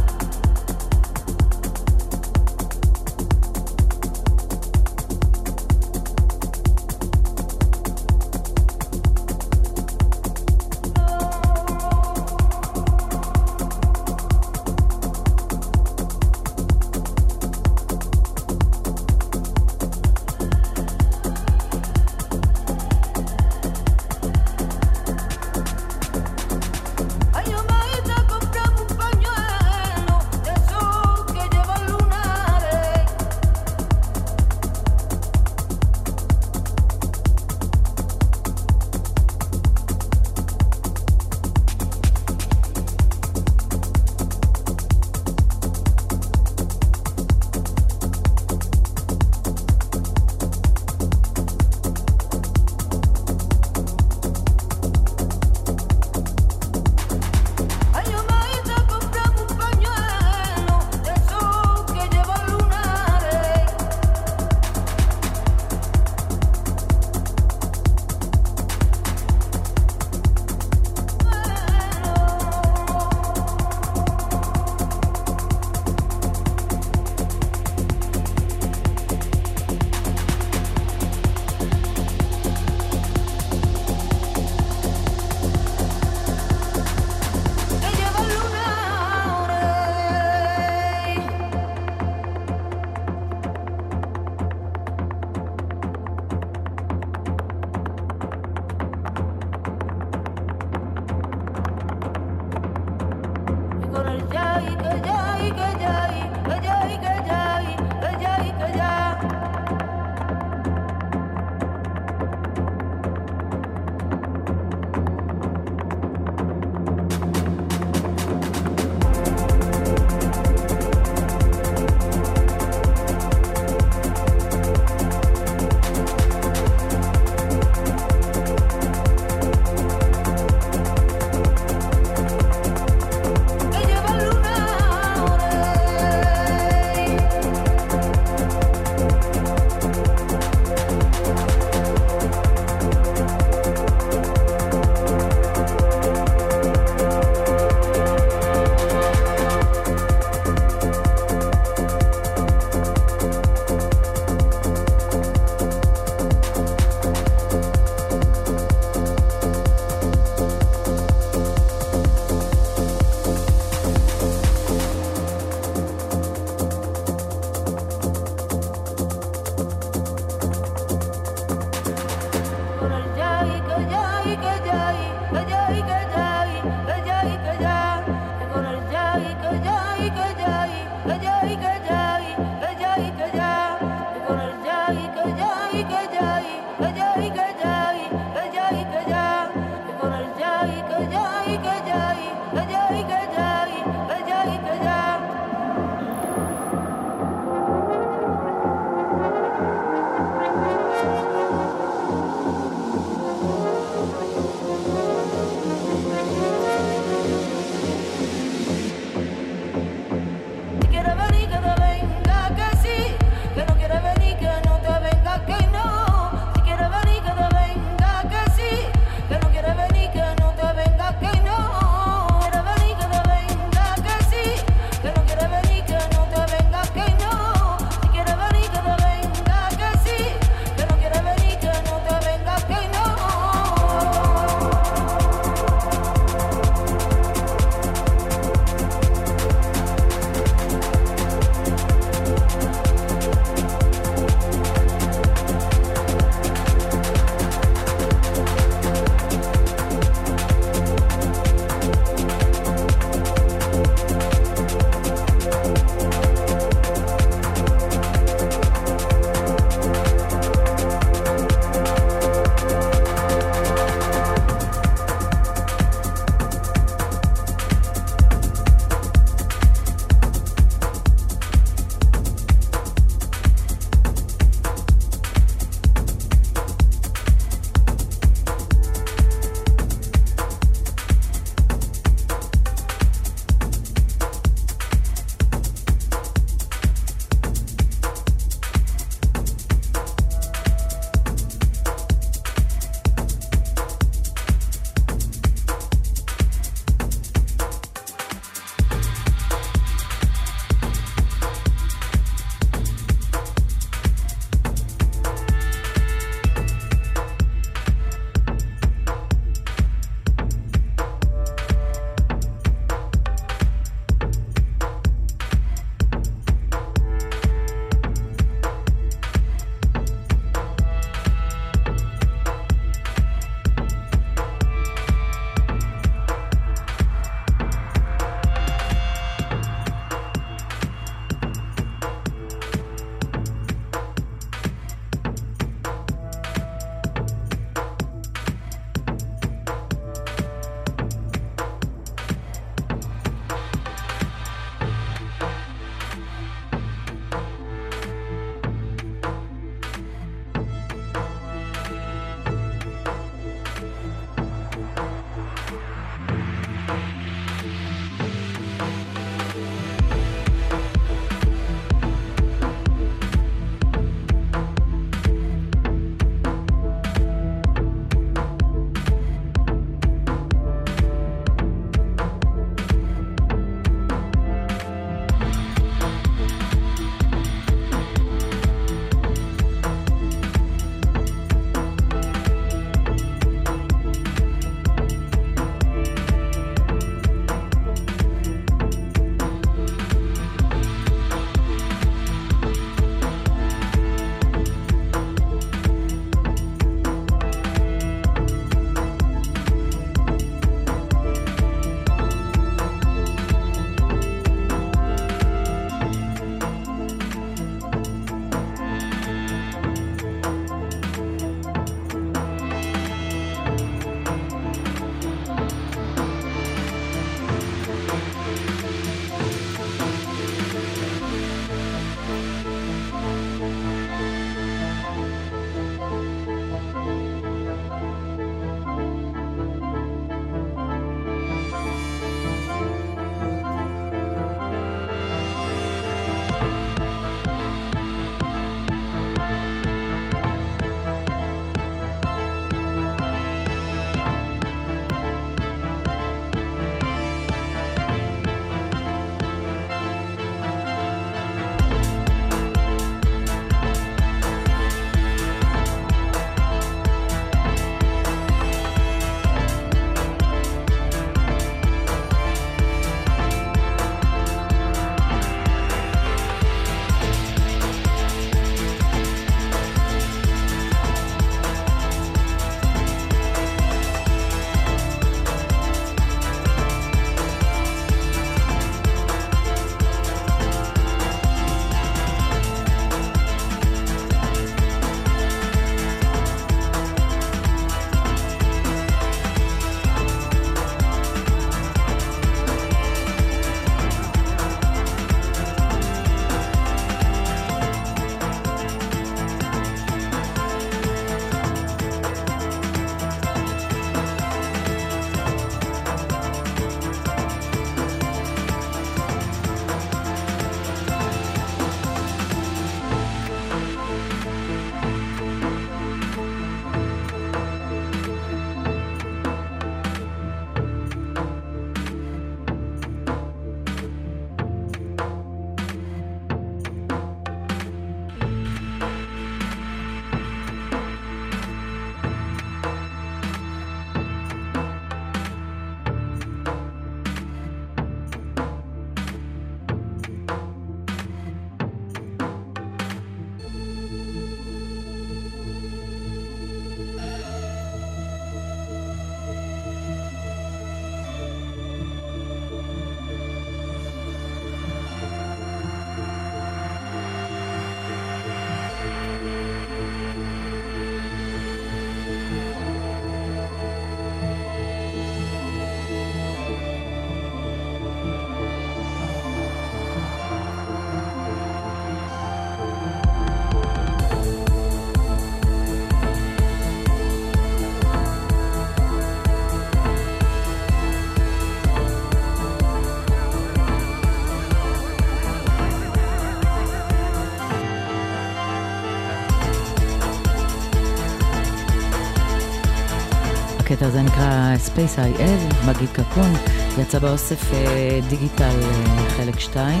הקטע 594.04 594.18
הזה 594.18 594.22
נקרא 594.22 594.74
Space 594.86 595.38
IL, 595.38 595.86
מגיד 595.86 596.08
קקון, 596.12 596.52
יצא 596.98 597.18
באוסף 597.18 597.72
אה, 597.72 598.20
דיגיטל 598.28 598.80
אה, 598.82 599.30
חלק 599.36 599.60
2. 599.60 600.00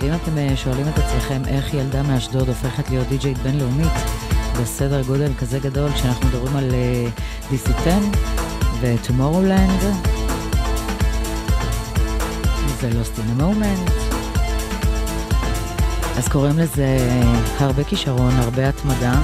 ואם 0.00 0.14
אתם 0.14 0.38
אה, 0.38 0.56
שואלים 0.56 0.88
את 0.88 0.98
עצמכם 0.98 1.42
איך 1.46 1.74
ילדה 1.74 2.02
מאשדוד 2.02 2.48
הופכת 2.48 2.90
להיות 2.90 3.08
די-ג'יית 3.08 3.38
בינלאומית 3.38 3.92
בסדר 4.62 5.02
גודל 5.02 5.32
כזה 5.38 5.58
גדול, 5.58 5.92
כשאנחנו 5.92 6.26
מדברים 6.26 6.56
על 6.56 6.70
DC-10 7.50 7.88
ו-Tomorrowland, 8.80 9.84
זה 12.80 12.90
Lost 12.90 13.18
in 13.18 13.40
a 13.40 13.42
Moment. 13.42 13.90
אז 16.18 16.28
קוראים 16.28 16.58
לזה 16.58 16.98
הרבה 17.58 17.84
כישרון, 17.84 18.32
הרבה 18.32 18.68
התמדה. 18.68 19.22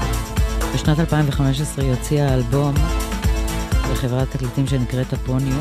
בשנת 0.74 1.01
2015 1.01 1.85
היא 1.85 1.93
הוציאה 1.93 2.35
אלבום 2.35 2.74
בחברת 4.05 4.31
תקליטים 4.31 4.66
שנקראת 4.66 5.12
הפוניו. 5.12 5.60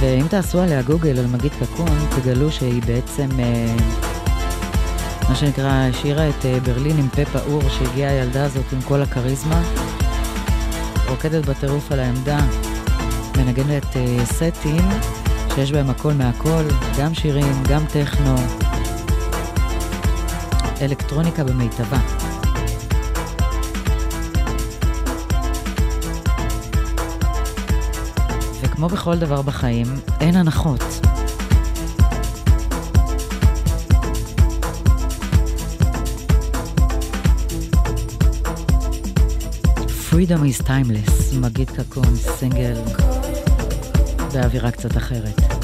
ואם 0.00 0.28
תעשו 0.28 0.60
עליה 0.60 0.82
גוגל 0.82 1.18
על 1.18 1.26
מגיד 1.26 1.52
קקון, 1.52 1.98
תגלו 2.16 2.52
שהיא 2.52 2.82
בעצם, 2.82 3.28
אה, 3.38 3.76
מה 5.28 5.34
שנקרא, 5.34 5.70
השאירה 5.70 6.28
את 6.28 6.44
אה, 6.44 6.60
ברלין 6.60 6.98
עם 6.98 7.08
פה 7.08 7.24
פעור, 7.24 7.62
שהגיעה 7.68 8.10
הילדה 8.10 8.44
הזאת 8.44 8.72
עם 8.72 8.82
כל 8.82 9.02
הכריזמה. 9.02 9.62
רוקדת 11.08 11.46
בטירוף 11.46 11.92
על 11.92 12.00
העמדה, 12.00 12.38
מנגנת 13.36 13.96
אה, 13.96 14.24
סטים 14.24 14.88
שיש 15.54 15.72
בהם 15.72 15.90
הכל 15.90 16.12
מהכל, 16.12 16.64
גם 16.98 17.14
שירים, 17.14 17.62
גם 17.68 17.84
טכנו, 17.92 18.34
אלקטרוניקה 20.82 21.44
במיטבה. 21.44 22.17
וכמו 28.78 28.88
בכל 28.88 29.18
דבר 29.18 29.42
בחיים, 29.42 29.86
אין 30.20 30.36
הנחות. 30.36 30.80
Freedom 40.10 40.42
is 40.42 40.62
timeless, 40.62 41.36
מגיד 41.40 41.70
קקון, 41.70 42.16
סינגל 42.16 42.74
באווירה 44.32 44.70
קצת 44.70 44.96
אחרת. 44.96 45.57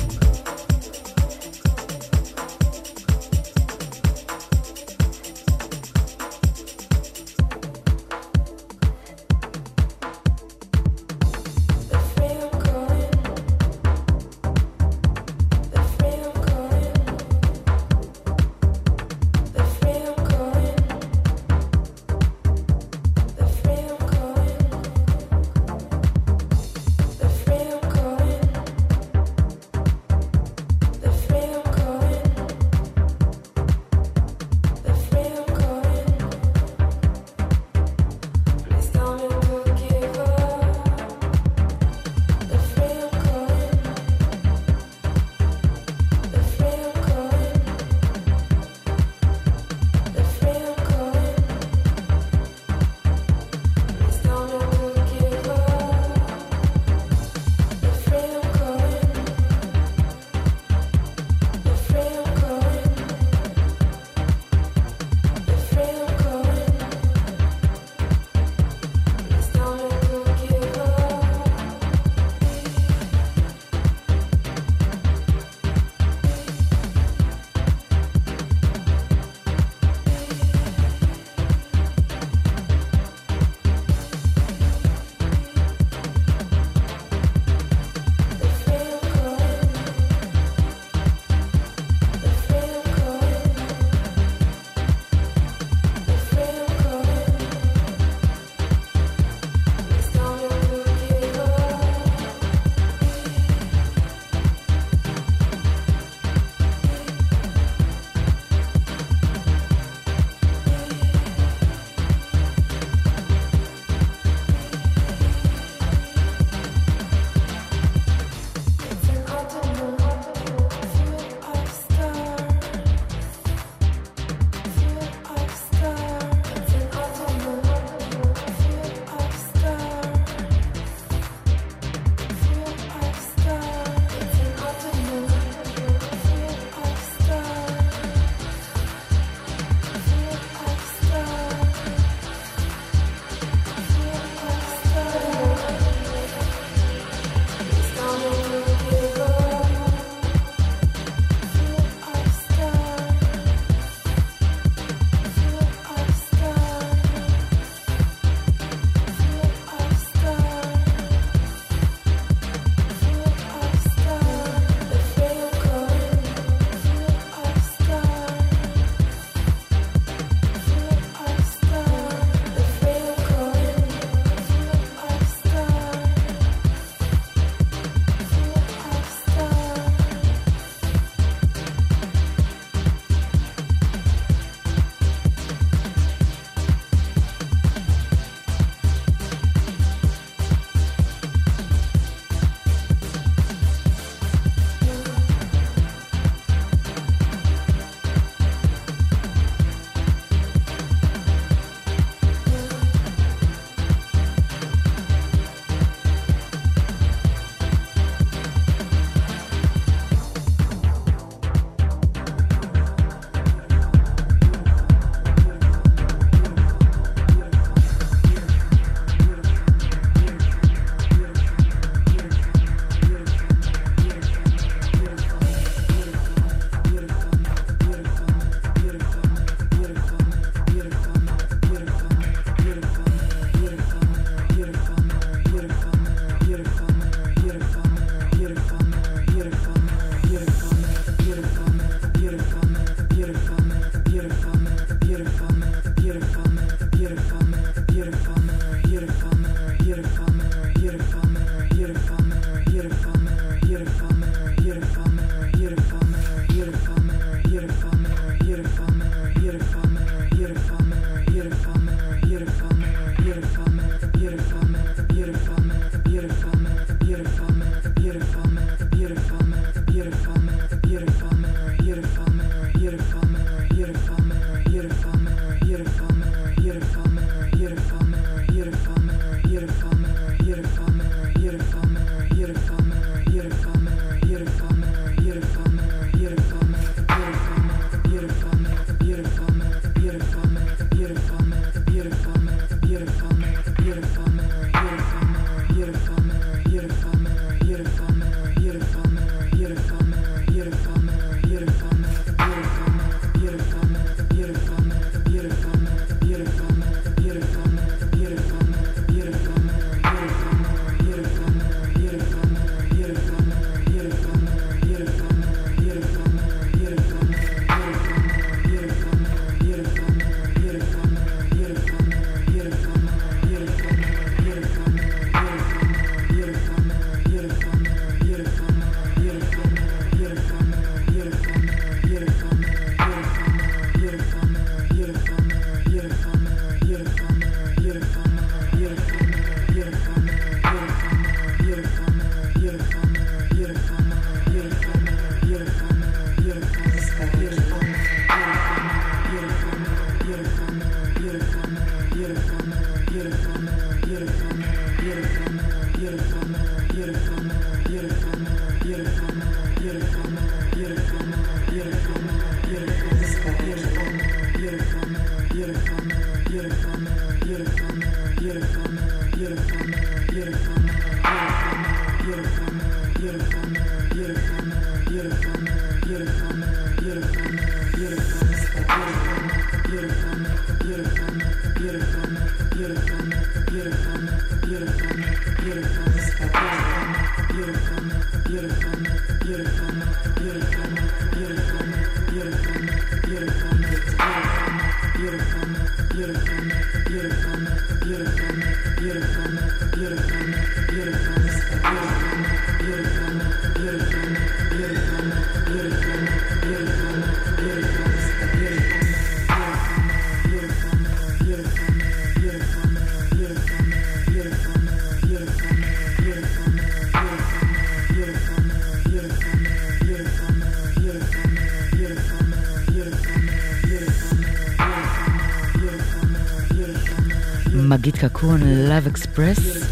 מגית 428.05 428.19
קקון, 428.19 428.61
Love 428.63 429.17
Express. 429.17 429.87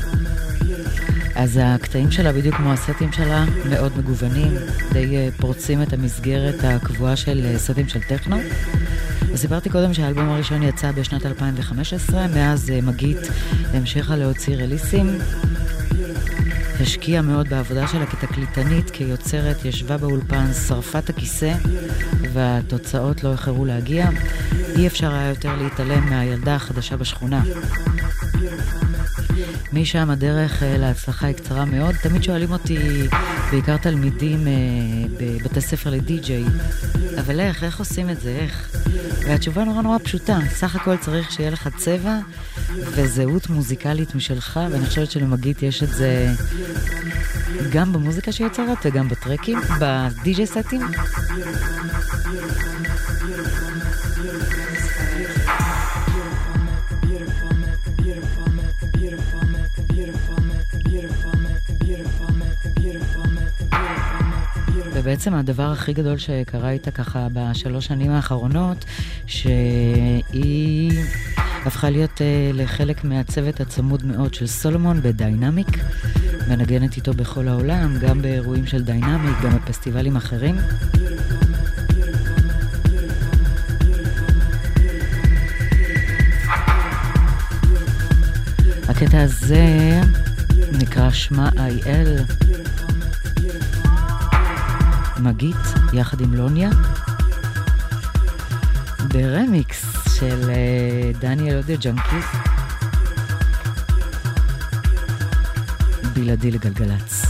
אז 1.34 1.60
הקטעים 1.62 2.10
שלה, 2.10 2.32
בדיוק 2.32 2.54
כמו 2.54 2.72
הסטים 2.72 3.12
שלה, 3.12 3.44
מאוד 3.70 3.98
מגוונים, 3.98 4.52
די 4.92 5.16
אה, 5.16 5.28
פורצים 5.36 5.82
את 5.82 5.92
המסגרת 5.92 6.54
הקבועה 6.64 7.16
של 7.16 7.40
אה, 7.44 7.58
סטים 7.58 7.88
של 7.88 8.00
טכנו. 8.02 8.36
וסיפרתי 9.32 9.70
קודם 9.70 9.94
שהאלבום 9.94 10.28
הראשון 10.28 10.62
יצא 10.62 10.92
בשנת 10.92 11.26
2015, 11.26 12.26
מאז 12.26 12.70
אה, 12.70 12.80
מגית 12.82 13.18
המשיכה 13.74 14.16
להוציא 14.16 14.56
רליסים. 14.56 15.18
השקיעה 16.80 17.22
מאוד 17.22 17.48
בעבודה 17.48 17.88
שלה 17.88 18.06
כתקליטנית, 18.06 18.90
כיוצרת, 18.90 19.64
ישבה 19.64 19.96
באולפן, 19.96 20.52
שרפה 20.52 20.98
את 20.98 21.10
הכיסא, 21.10 21.54
והתוצאות 22.32 23.24
לא 23.24 23.32
איחרו 23.32 23.64
להגיע. 23.64 24.08
אי 24.76 24.86
אפשר 24.86 25.14
היה 25.14 25.28
יותר 25.28 25.56
להתעלם 25.56 26.10
מהילדה 26.10 26.54
החדשה 26.54 26.96
בשכונה. 26.96 27.42
משם 29.72 30.10
הדרך 30.10 30.62
אה, 30.62 30.78
להצלחה 30.78 31.26
היא 31.26 31.36
קצרה 31.36 31.64
מאוד. 31.64 31.94
תמיד 32.02 32.22
שואלים 32.22 32.52
אותי, 32.52 33.08
בעיקר 33.50 33.76
תלמידים 33.76 34.46
אה, 34.46 34.52
בבתי 35.20 35.60
ספר 35.60 35.90
לדי-ג'יי, 35.90 36.44
אבל 37.20 37.40
איך, 37.40 37.64
איך 37.64 37.78
עושים 37.78 38.10
את 38.10 38.20
זה, 38.20 38.36
איך? 38.40 38.76
והתשובה 39.26 39.64
נורא 39.64 39.82
נורא 39.82 39.98
פשוטה, 39.98 40.38
סך 40.50 40.76
הכל 40.76 40.96
צריך 40.96 41.32
שיהיה 41.32 41.50
לך 41.50 41.68
צבע 41.76 42.18
וזהות 42.74 43.50
מוזיקלית 43.50 44.14
משלך, 44.14 44.60
ואני 44.70 44.86
חושבת 44.86 45.10
שלמגית 45.10 45.62
יש 45.62 45.82
את 45.82 45.88
זה 45.88 46.28
גם 47.72 47.92
במוזיקה 47.92 48.32
שהיא 48.32 48.46
יוצרת 48.46 48.78
וגם 48.84 49.08
בטרקים, 49.08 49.58
בדי-ג'יי 49.80 50.46
סטים. 50.46 50.80
ובעצם 65.02 65.34
הדבר 65.34 65.72
הכי 65.72 65.92
גדול 65.92 66.18
שקרה 66.18 66.70
איתה 66.70 66.90
ככה 66.90 67.28
בשלוש 67.32 67.86
שנים 67.86 68.10
האחרונות, 68.10 68.84
שהיא 69.26 70.92
הפכה 71.66 71.90
להיות 71.90 72.10
uh, 72.10 72.56
לחלק 72.56 73.04
מהצוות 73.04 73.60
הצמוד 73.60 74.04
מאוד 74.04 74.34
של 74.34 74.46
סולומון 74.46 75.02
בדיינמיק, 75.02 75.78
מנגנת 76.48 76.96
איתו 76.96 77.14
בכל 77.14 77.48
העולם, 77.48 77.98
גם 77.98 78.22
באירועים 78.22 78.66
של 78.66 78.82
דיינמיק, 78.82 79.36
גם 79.44 79.56
בפסטיבלים 79.56 80.16
אחרים. 80.16 80.56
הקטע 88.88 89.22
הזה 89.22 90.00
נקרא 90.72 91.10
שמע 91.10 91.48
איי-אל. 91.58 92.41
מגית, 95.22 95.56
יחד 95.92 96.20
עם 96.20 96.34
לוניה, 96.34 96.70
ברמיקס 99.08 99.84
של 100.18 100.50
אה, 100.50 101.10
דניאל 101.20 101.56
אודיה 101.56 101.76
ג'אנקיז, 101.76 102.24
בלעדי 106.14 106.50
לגלגלצ. 106.50 107.21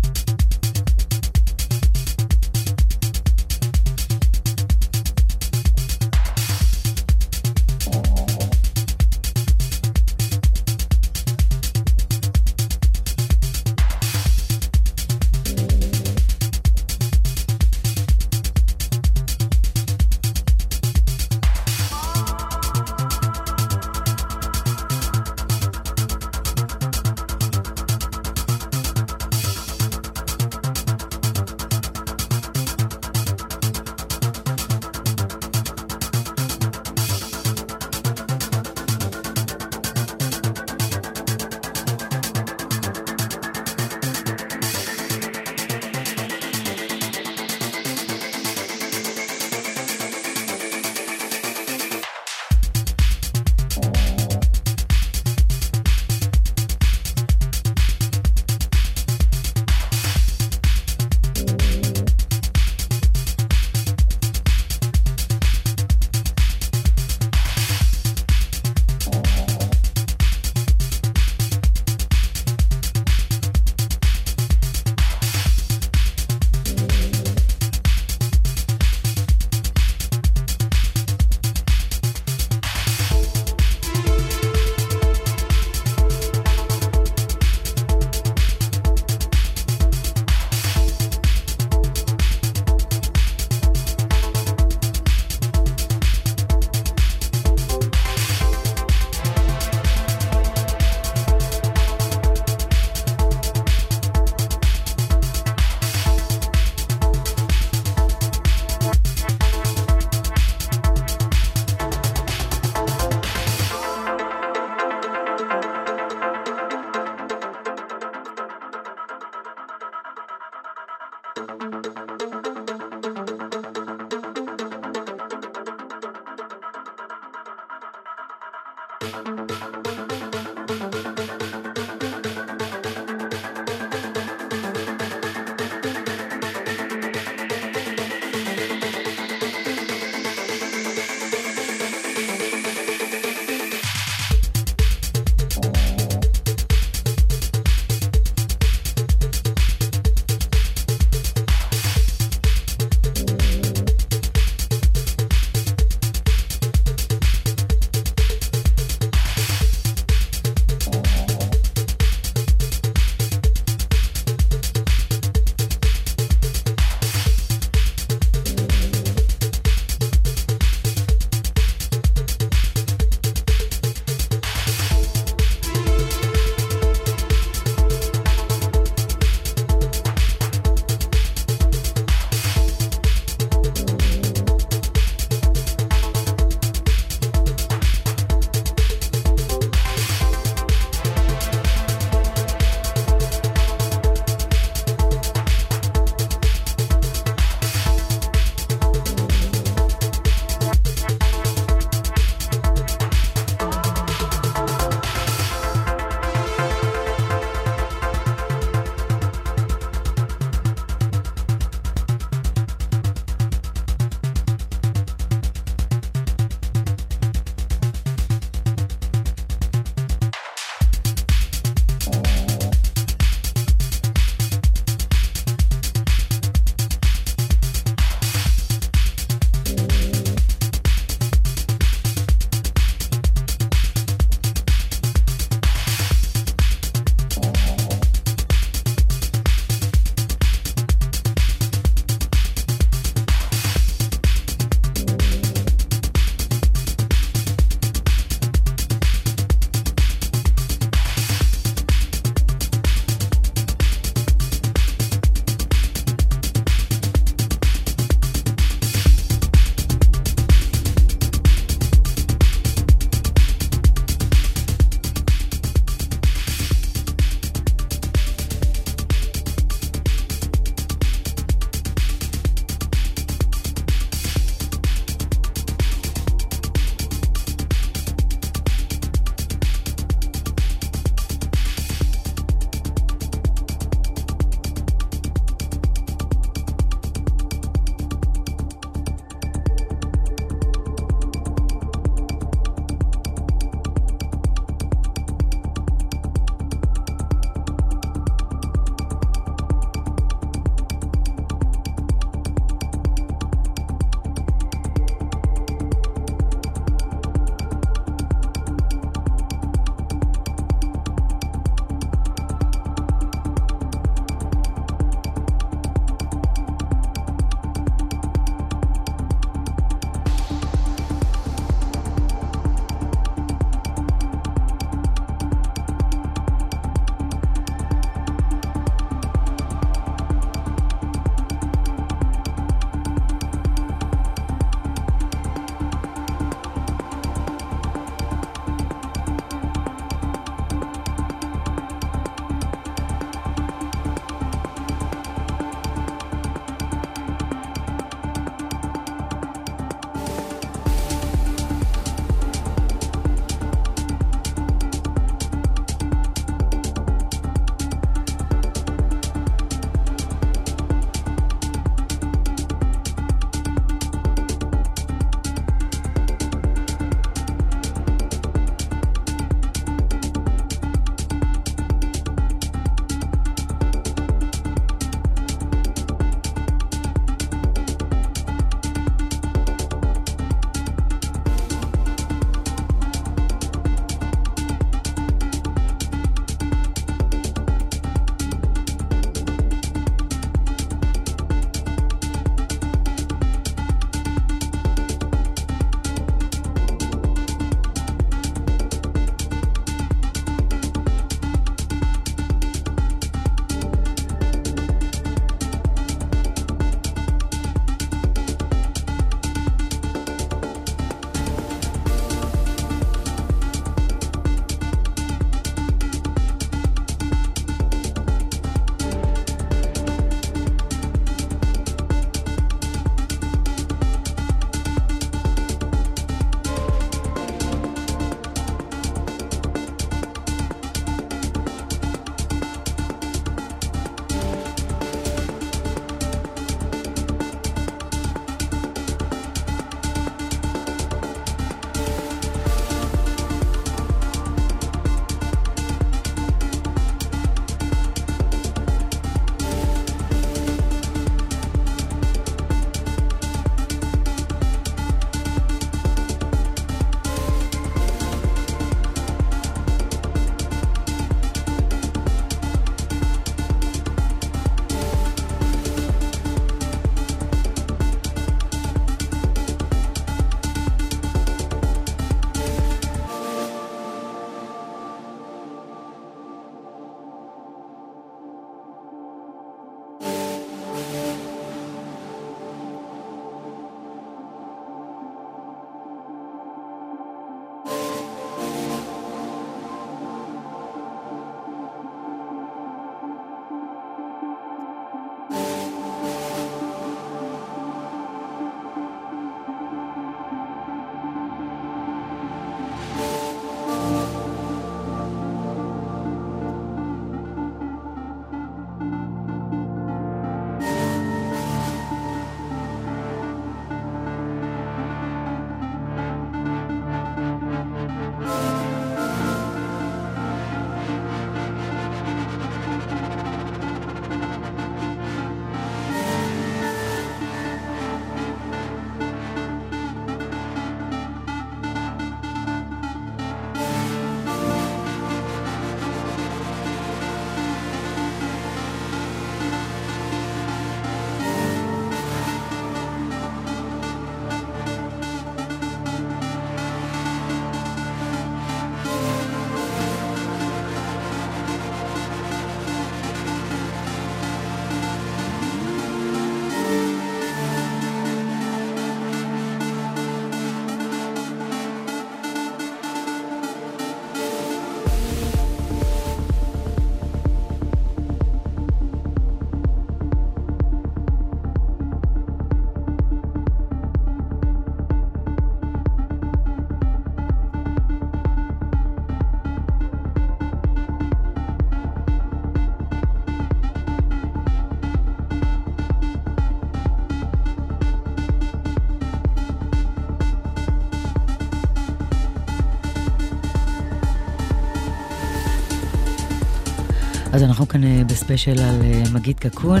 אנחנו 597.78 597.88
כאן 597.88 598.04
אה, 598.04 598.22
בספיישל 598.26 598.78
על 598.78 599.02
אה, 599.02 599.22
מגיד 599.32 599.58
קקון, 599.58 600.00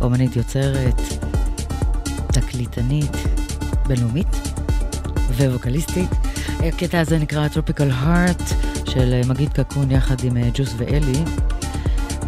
אומנית 0.00 0.36
יוצרת, 0.36 1.00
תקליטנית, 2.26 3.16
בינלאומית 3.86 4.36
וווקליסטית. 5.36 6.10
הקטע 6.60 7.00
הזה 7.00 7.18
נקרא 7.18 7.48
Tropical 7.48 8.04
Heart 8.04 8.54
של 8.90 9.12
אה, 9.12 9.20
מגיד 9.28 9.52
קקון 9.52 9.90
יחד 9.90 10.24
עם 10.24 10.36
ג'וס 10.54 10.74
ואלי. 10.76 11.24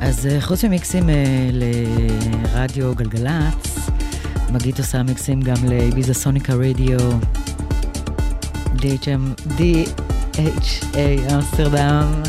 אז 0.01 0.28
חוץ 0.40 0.64
ממיקסים 0.64 1.10
לרדיו 1.52 2.94
גלגלצ, 2.94 3.78
מגיד 4.52 4.78
עושה 4.78 5.02
מיקסים 5.02 5.40
גם 5.40 5.56
לביזה 5.68 6.14
סוניקה 6.14 6.55
רדיו, 6.55 6.98
DHM, 8.77 9.43
DHA 9.59 11.35
אמסטרדם. 11.35 12.23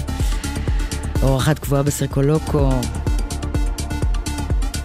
אורחת 1.22 1.60
קבועה 1.60 1.84
בסרקולוקו. 1.84 2.70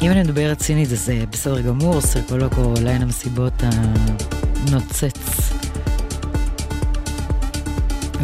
אם 0.02 0.10
אני 0.10 0.22
מדברת 0.22 0.60
סינית 0.60 0.88
זה 0.88 1.24
בסדר 1.30 1.60
גמור, 1.60 2.00
סרקולוקו 2.00 2.74
ליין 2.82 3.02
המסיבות 3.02 3.62
הנוצץ. 3.62 5.52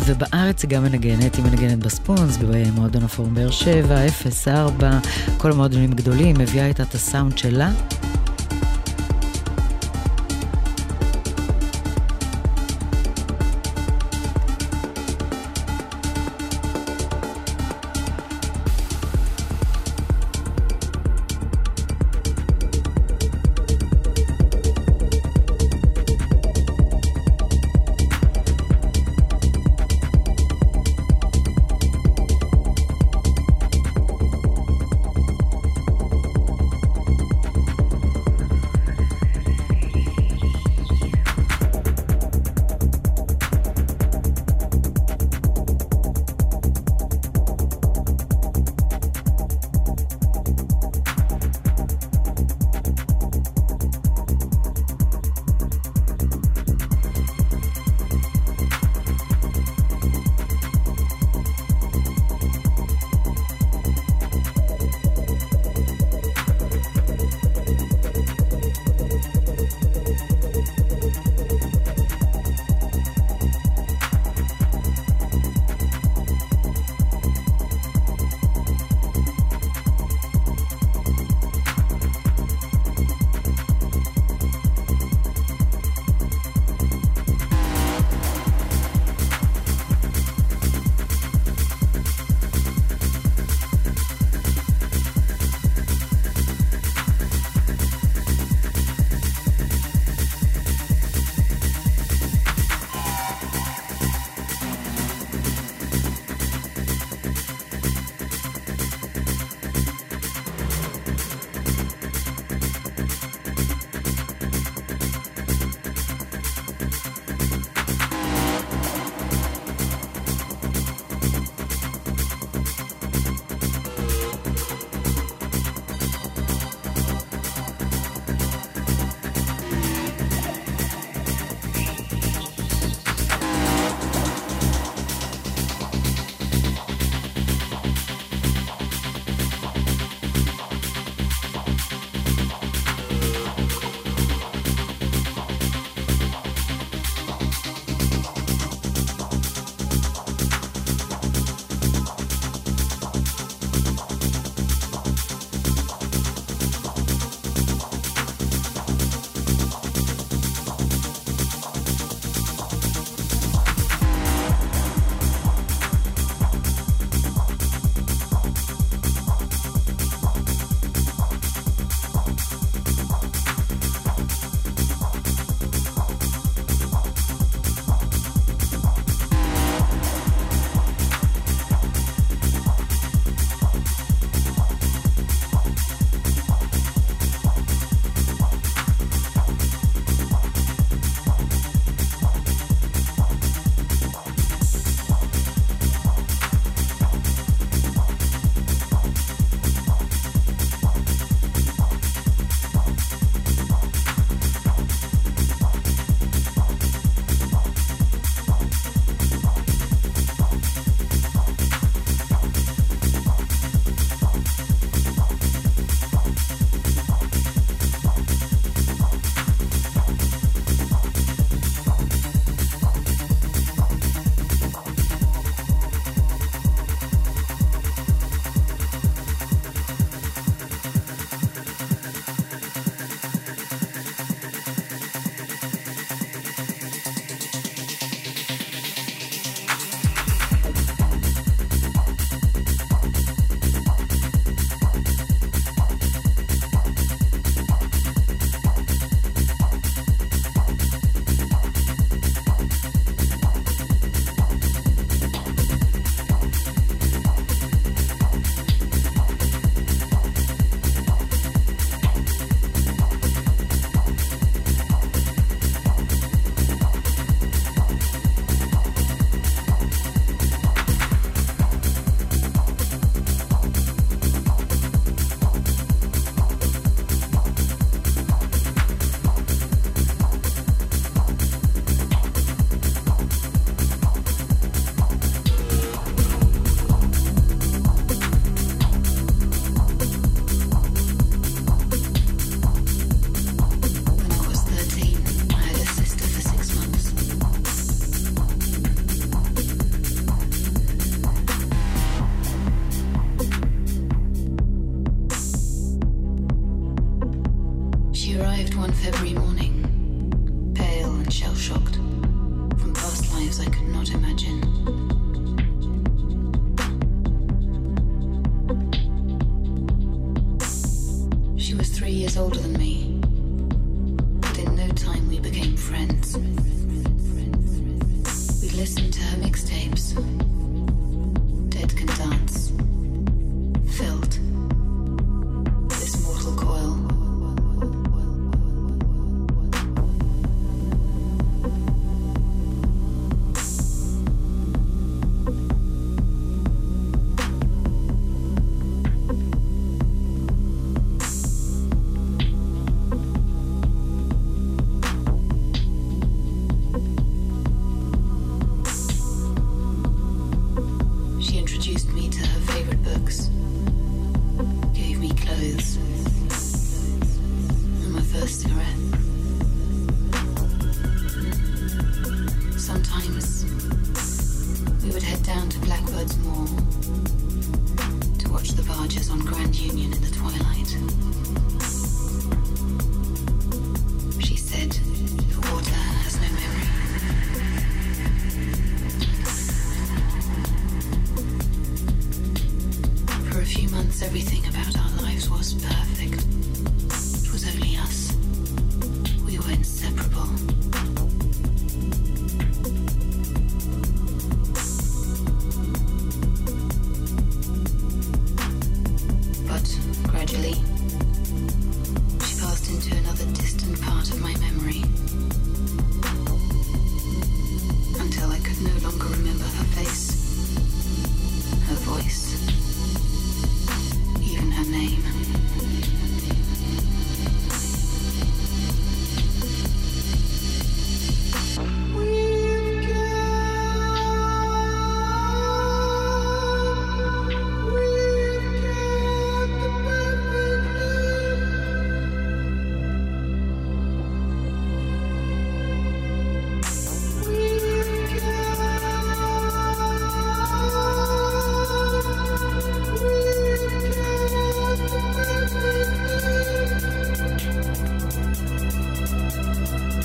ובארץ 0.06 0.62
היא 0.62 0.70
גם 0.70 0.82
מנגנת, 0.82 1.34
היא 1.34 1.44
מנגנת 1.44 1.78
בספונס, 1.78 2.36
במועדון 2.36 3.02
הפורום 3.02 3.34
באר 3.34 3.50
שבע, 3.50 4.06
04, 4.44 4.98
כל 5.36 5.52
המועדונים 5.52 5.92
הגדולים, 5.92 6.36
מביאה 6.38 6.66
איתה 6.66 6.82
את 6.82 6.94
הסאונד 6.94 7.38
שלה. 7.38 7.70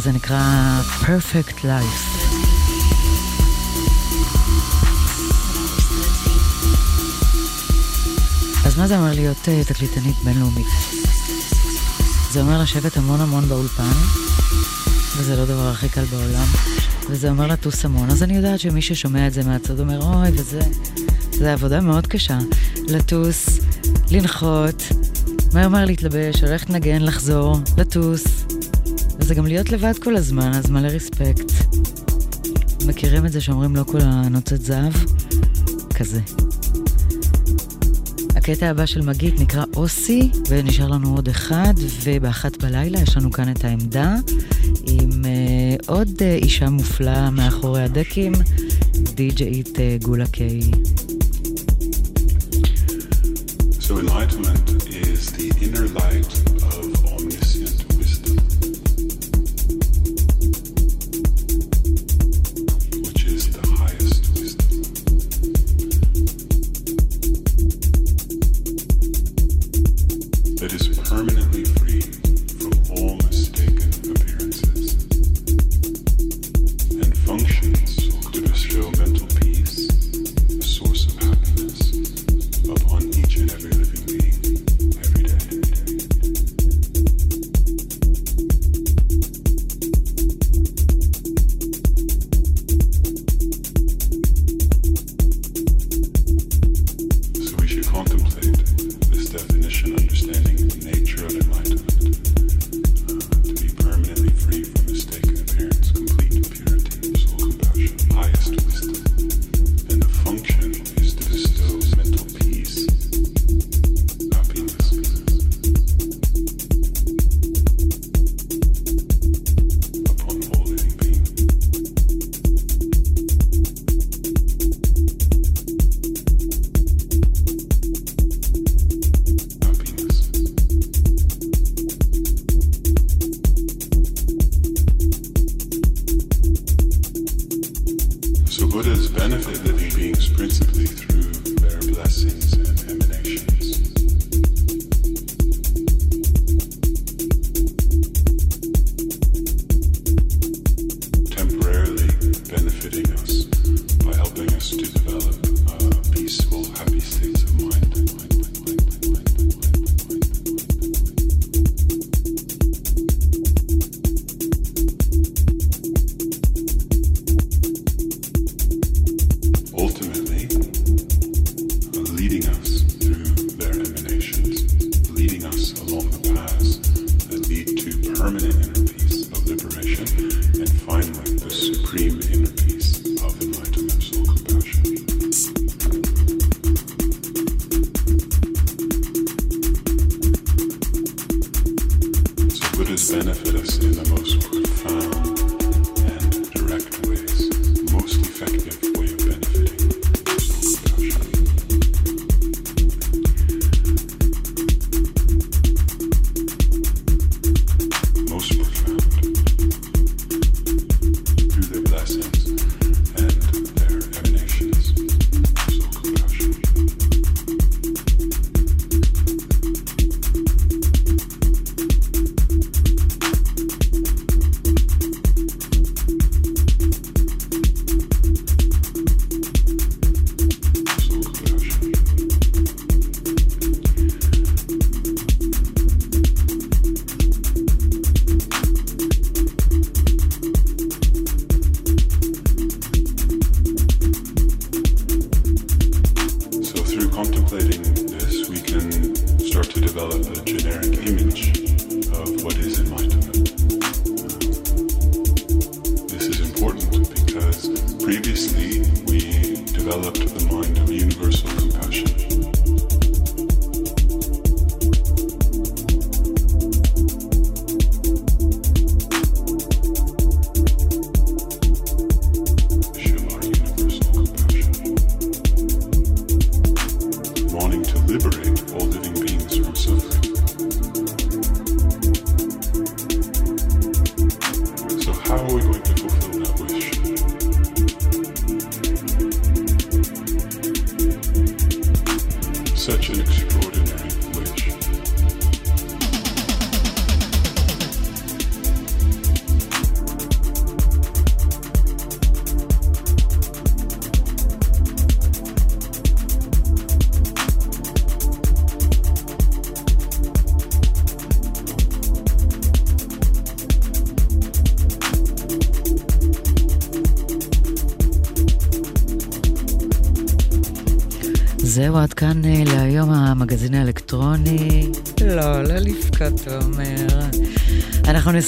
הזה 0.00 0.12
נקרא 0.12 0.80
Perfect 1.02 1.58
Life. 1.62 2.26
אז 8.66 8.78
מה 8.78 8.86
זה 8.86 8.98
אומר 8.98 9.12
להיות 9.14 9.36
uh, 9.44 9.68
תקליטנית 9.68 10.16
בינלאומית? 10.24 10.66
זה 12.32 12.40
אומר 12.40 12.62
לשבת 12.62 12.96
המון 12.96 13.20
המון 13.20 13.48
באולפן, 13.48 13.92
וזה 15.16 15.36
לא 15.36 15.42
הדבר 15.42 15.68
הכי 15.68 15.88
קל 15.88 16.04
בעולם, 16.04 16.46
וזה 17.10 17.30
אומר 17.30 17.46
לטוס 17.46 17.84
המון. 17.84 18.10
אז 18.10 18.22
אני 18.22 18.36
יודעת 18.36 18.60
שמי 18.60 18.82
ששומע 18.82 19.26
את 19.26 19.32
זה 19.32 19.44
מהצד 19.44 19.80
אומר, 19.80 20.02
אוי, 20.02 20.28
וזה... 20.32 20.60
זה 21.32 21.52
עבודה 21.52 21.80
מאוד 21.80 22.06
קשה. 22.06 22.38
לטוס, 22.88 23.58
לנחות, 24.10 24.82
מהר 25.52 25.68
מהר 25.68 25.84
להתלבש, 25.84 26.42
ללכת 26.42 26.70
לנגן, 26.70 27.02
לחזור, 27.02 27.56
לטוס. 27.78 28.39
וזה 29.30 29.38
גם 29.38 29.46
להיות 29.46 29.70
לבד 29.70 29.98
כל 29.98 30.16
הזמן, 30.16 30.52
אז 30.52 30.70
מלא 30.70 30.88
רספקט. 30.88 31.52
מכירים 32.86 33.26
את 33.26 33.32
זה 33.32 33.40
שאומרים 33.40 33.76
לא 33.76 33.82
כל 33.82 33.98
הנוצת 34.00 34.62
זהב? 34.62 34.92
כזה. 35.94 36.20
הקטע 38.36 38.70
הבא 38.70 38.86
של 38.86 39.02
מגית 39.02 39.40
נקרא 39.40 39.64
אוסי, 39.76 40.30
ונשאר 40.48 40.88
לנו 40.88 41.14
עוד 41.14 41.28
אחד, 41.28 41.74
ובאחת 42.02 42.62
בלילה 42.62 43.00
יש 43.00 43.16
לנו 43.16 43.32
כאן 43.32 43.52
את 43.52 43.64
העמדה, 43.64 44.16
עם 44.86 45.10
uh, 45.10 45.86
עוד 45.86 46.08
uh, 46.08 46.22
אישה 46.22 46.70
מופלאה 46.70 47.30
מאחורי 47.30 47.82
הדקים, 47.82 48.32
די.ג'אית 49.14 49.76
uh, 49.76 50.04
גולה 50.04 50.26
קיי. 50.26 50.60
So 53.80 53.92
enlightenment 53.92 54.70
is 54.86 54.99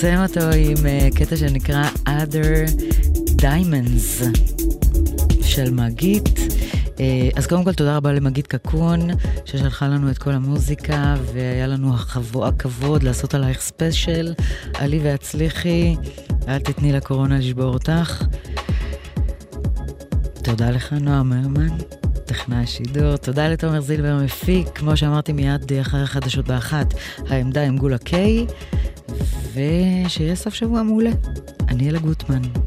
נסיים 0.03 0.23
אותו 0.23 0.41
עם 0.41 0.87
אה, 0.87 1.09
קטע 1.15 1.37
שנקרא 1.37 1.85
Other 2.07 2.71
Diamonds 3.43 4.25
של 5.43 5.71
מגית. 5.71 6.29
אה, 7.01 7.29
אז 7.37 7.47
קודם 7.47 7.65
כל 7.65 7.73
תודה 7.73 7.97
רבה 7.97 8.13
למגית 8.13 8.47
קקון, 8.47 9.01
ששלחה 9.45 9.89
לנו 9.89 10.11
את 10.11 10.19
כל 10.19 10.31
המוזיקה, 10.31 11.15
והיה 11.33 11.67
לנו 11.67 11.95
החבו, 11.95 12.47
הכבוד 12.47 13.03
לעשות 13.03 13.35
עלייך 13.35 13.61
ספיישל. 13.61 14.35
עלי 14.75 14.99
והצליחי, 14.99 15.97
אל 16.49 16.59
תתני 16.59 16.93
לקורונה 16.93 17.39
לשבור 17.39 17.73
אותך. 17.73 18.25
תודה 20.45 20.71
לך, 20.71 20.93
נועה 20.93 21.23
מרמן, 21.23 21.77
טכנאי 22.25 22.63
השידור. 22.63 23.17
תודה 23.17 23.49
לתומר 23.49 23.81
זילבר, 23.81 24.17
מפיק, 24.25 24.69
כמו 24.75 24.97
שאמרתי 24.97 25.33
מיד 25.33 25.73
אחרי 25.81 26.03
החדשות 26.03 26.49
באחת, 26.49 26.95
העמדה 27.29 27.63
עם 27.63 27.77
גולה 27.77 27.99
קיי. 27.99 28.47
ושיהיה 29.55 30.35
סוף 30.35 30.55
שבוע 30.55 30.83
מעולה. 30.83 31.11
אני 31.69 31.91
אלה 31.91 31.99
גוטמן. 31.99 32.62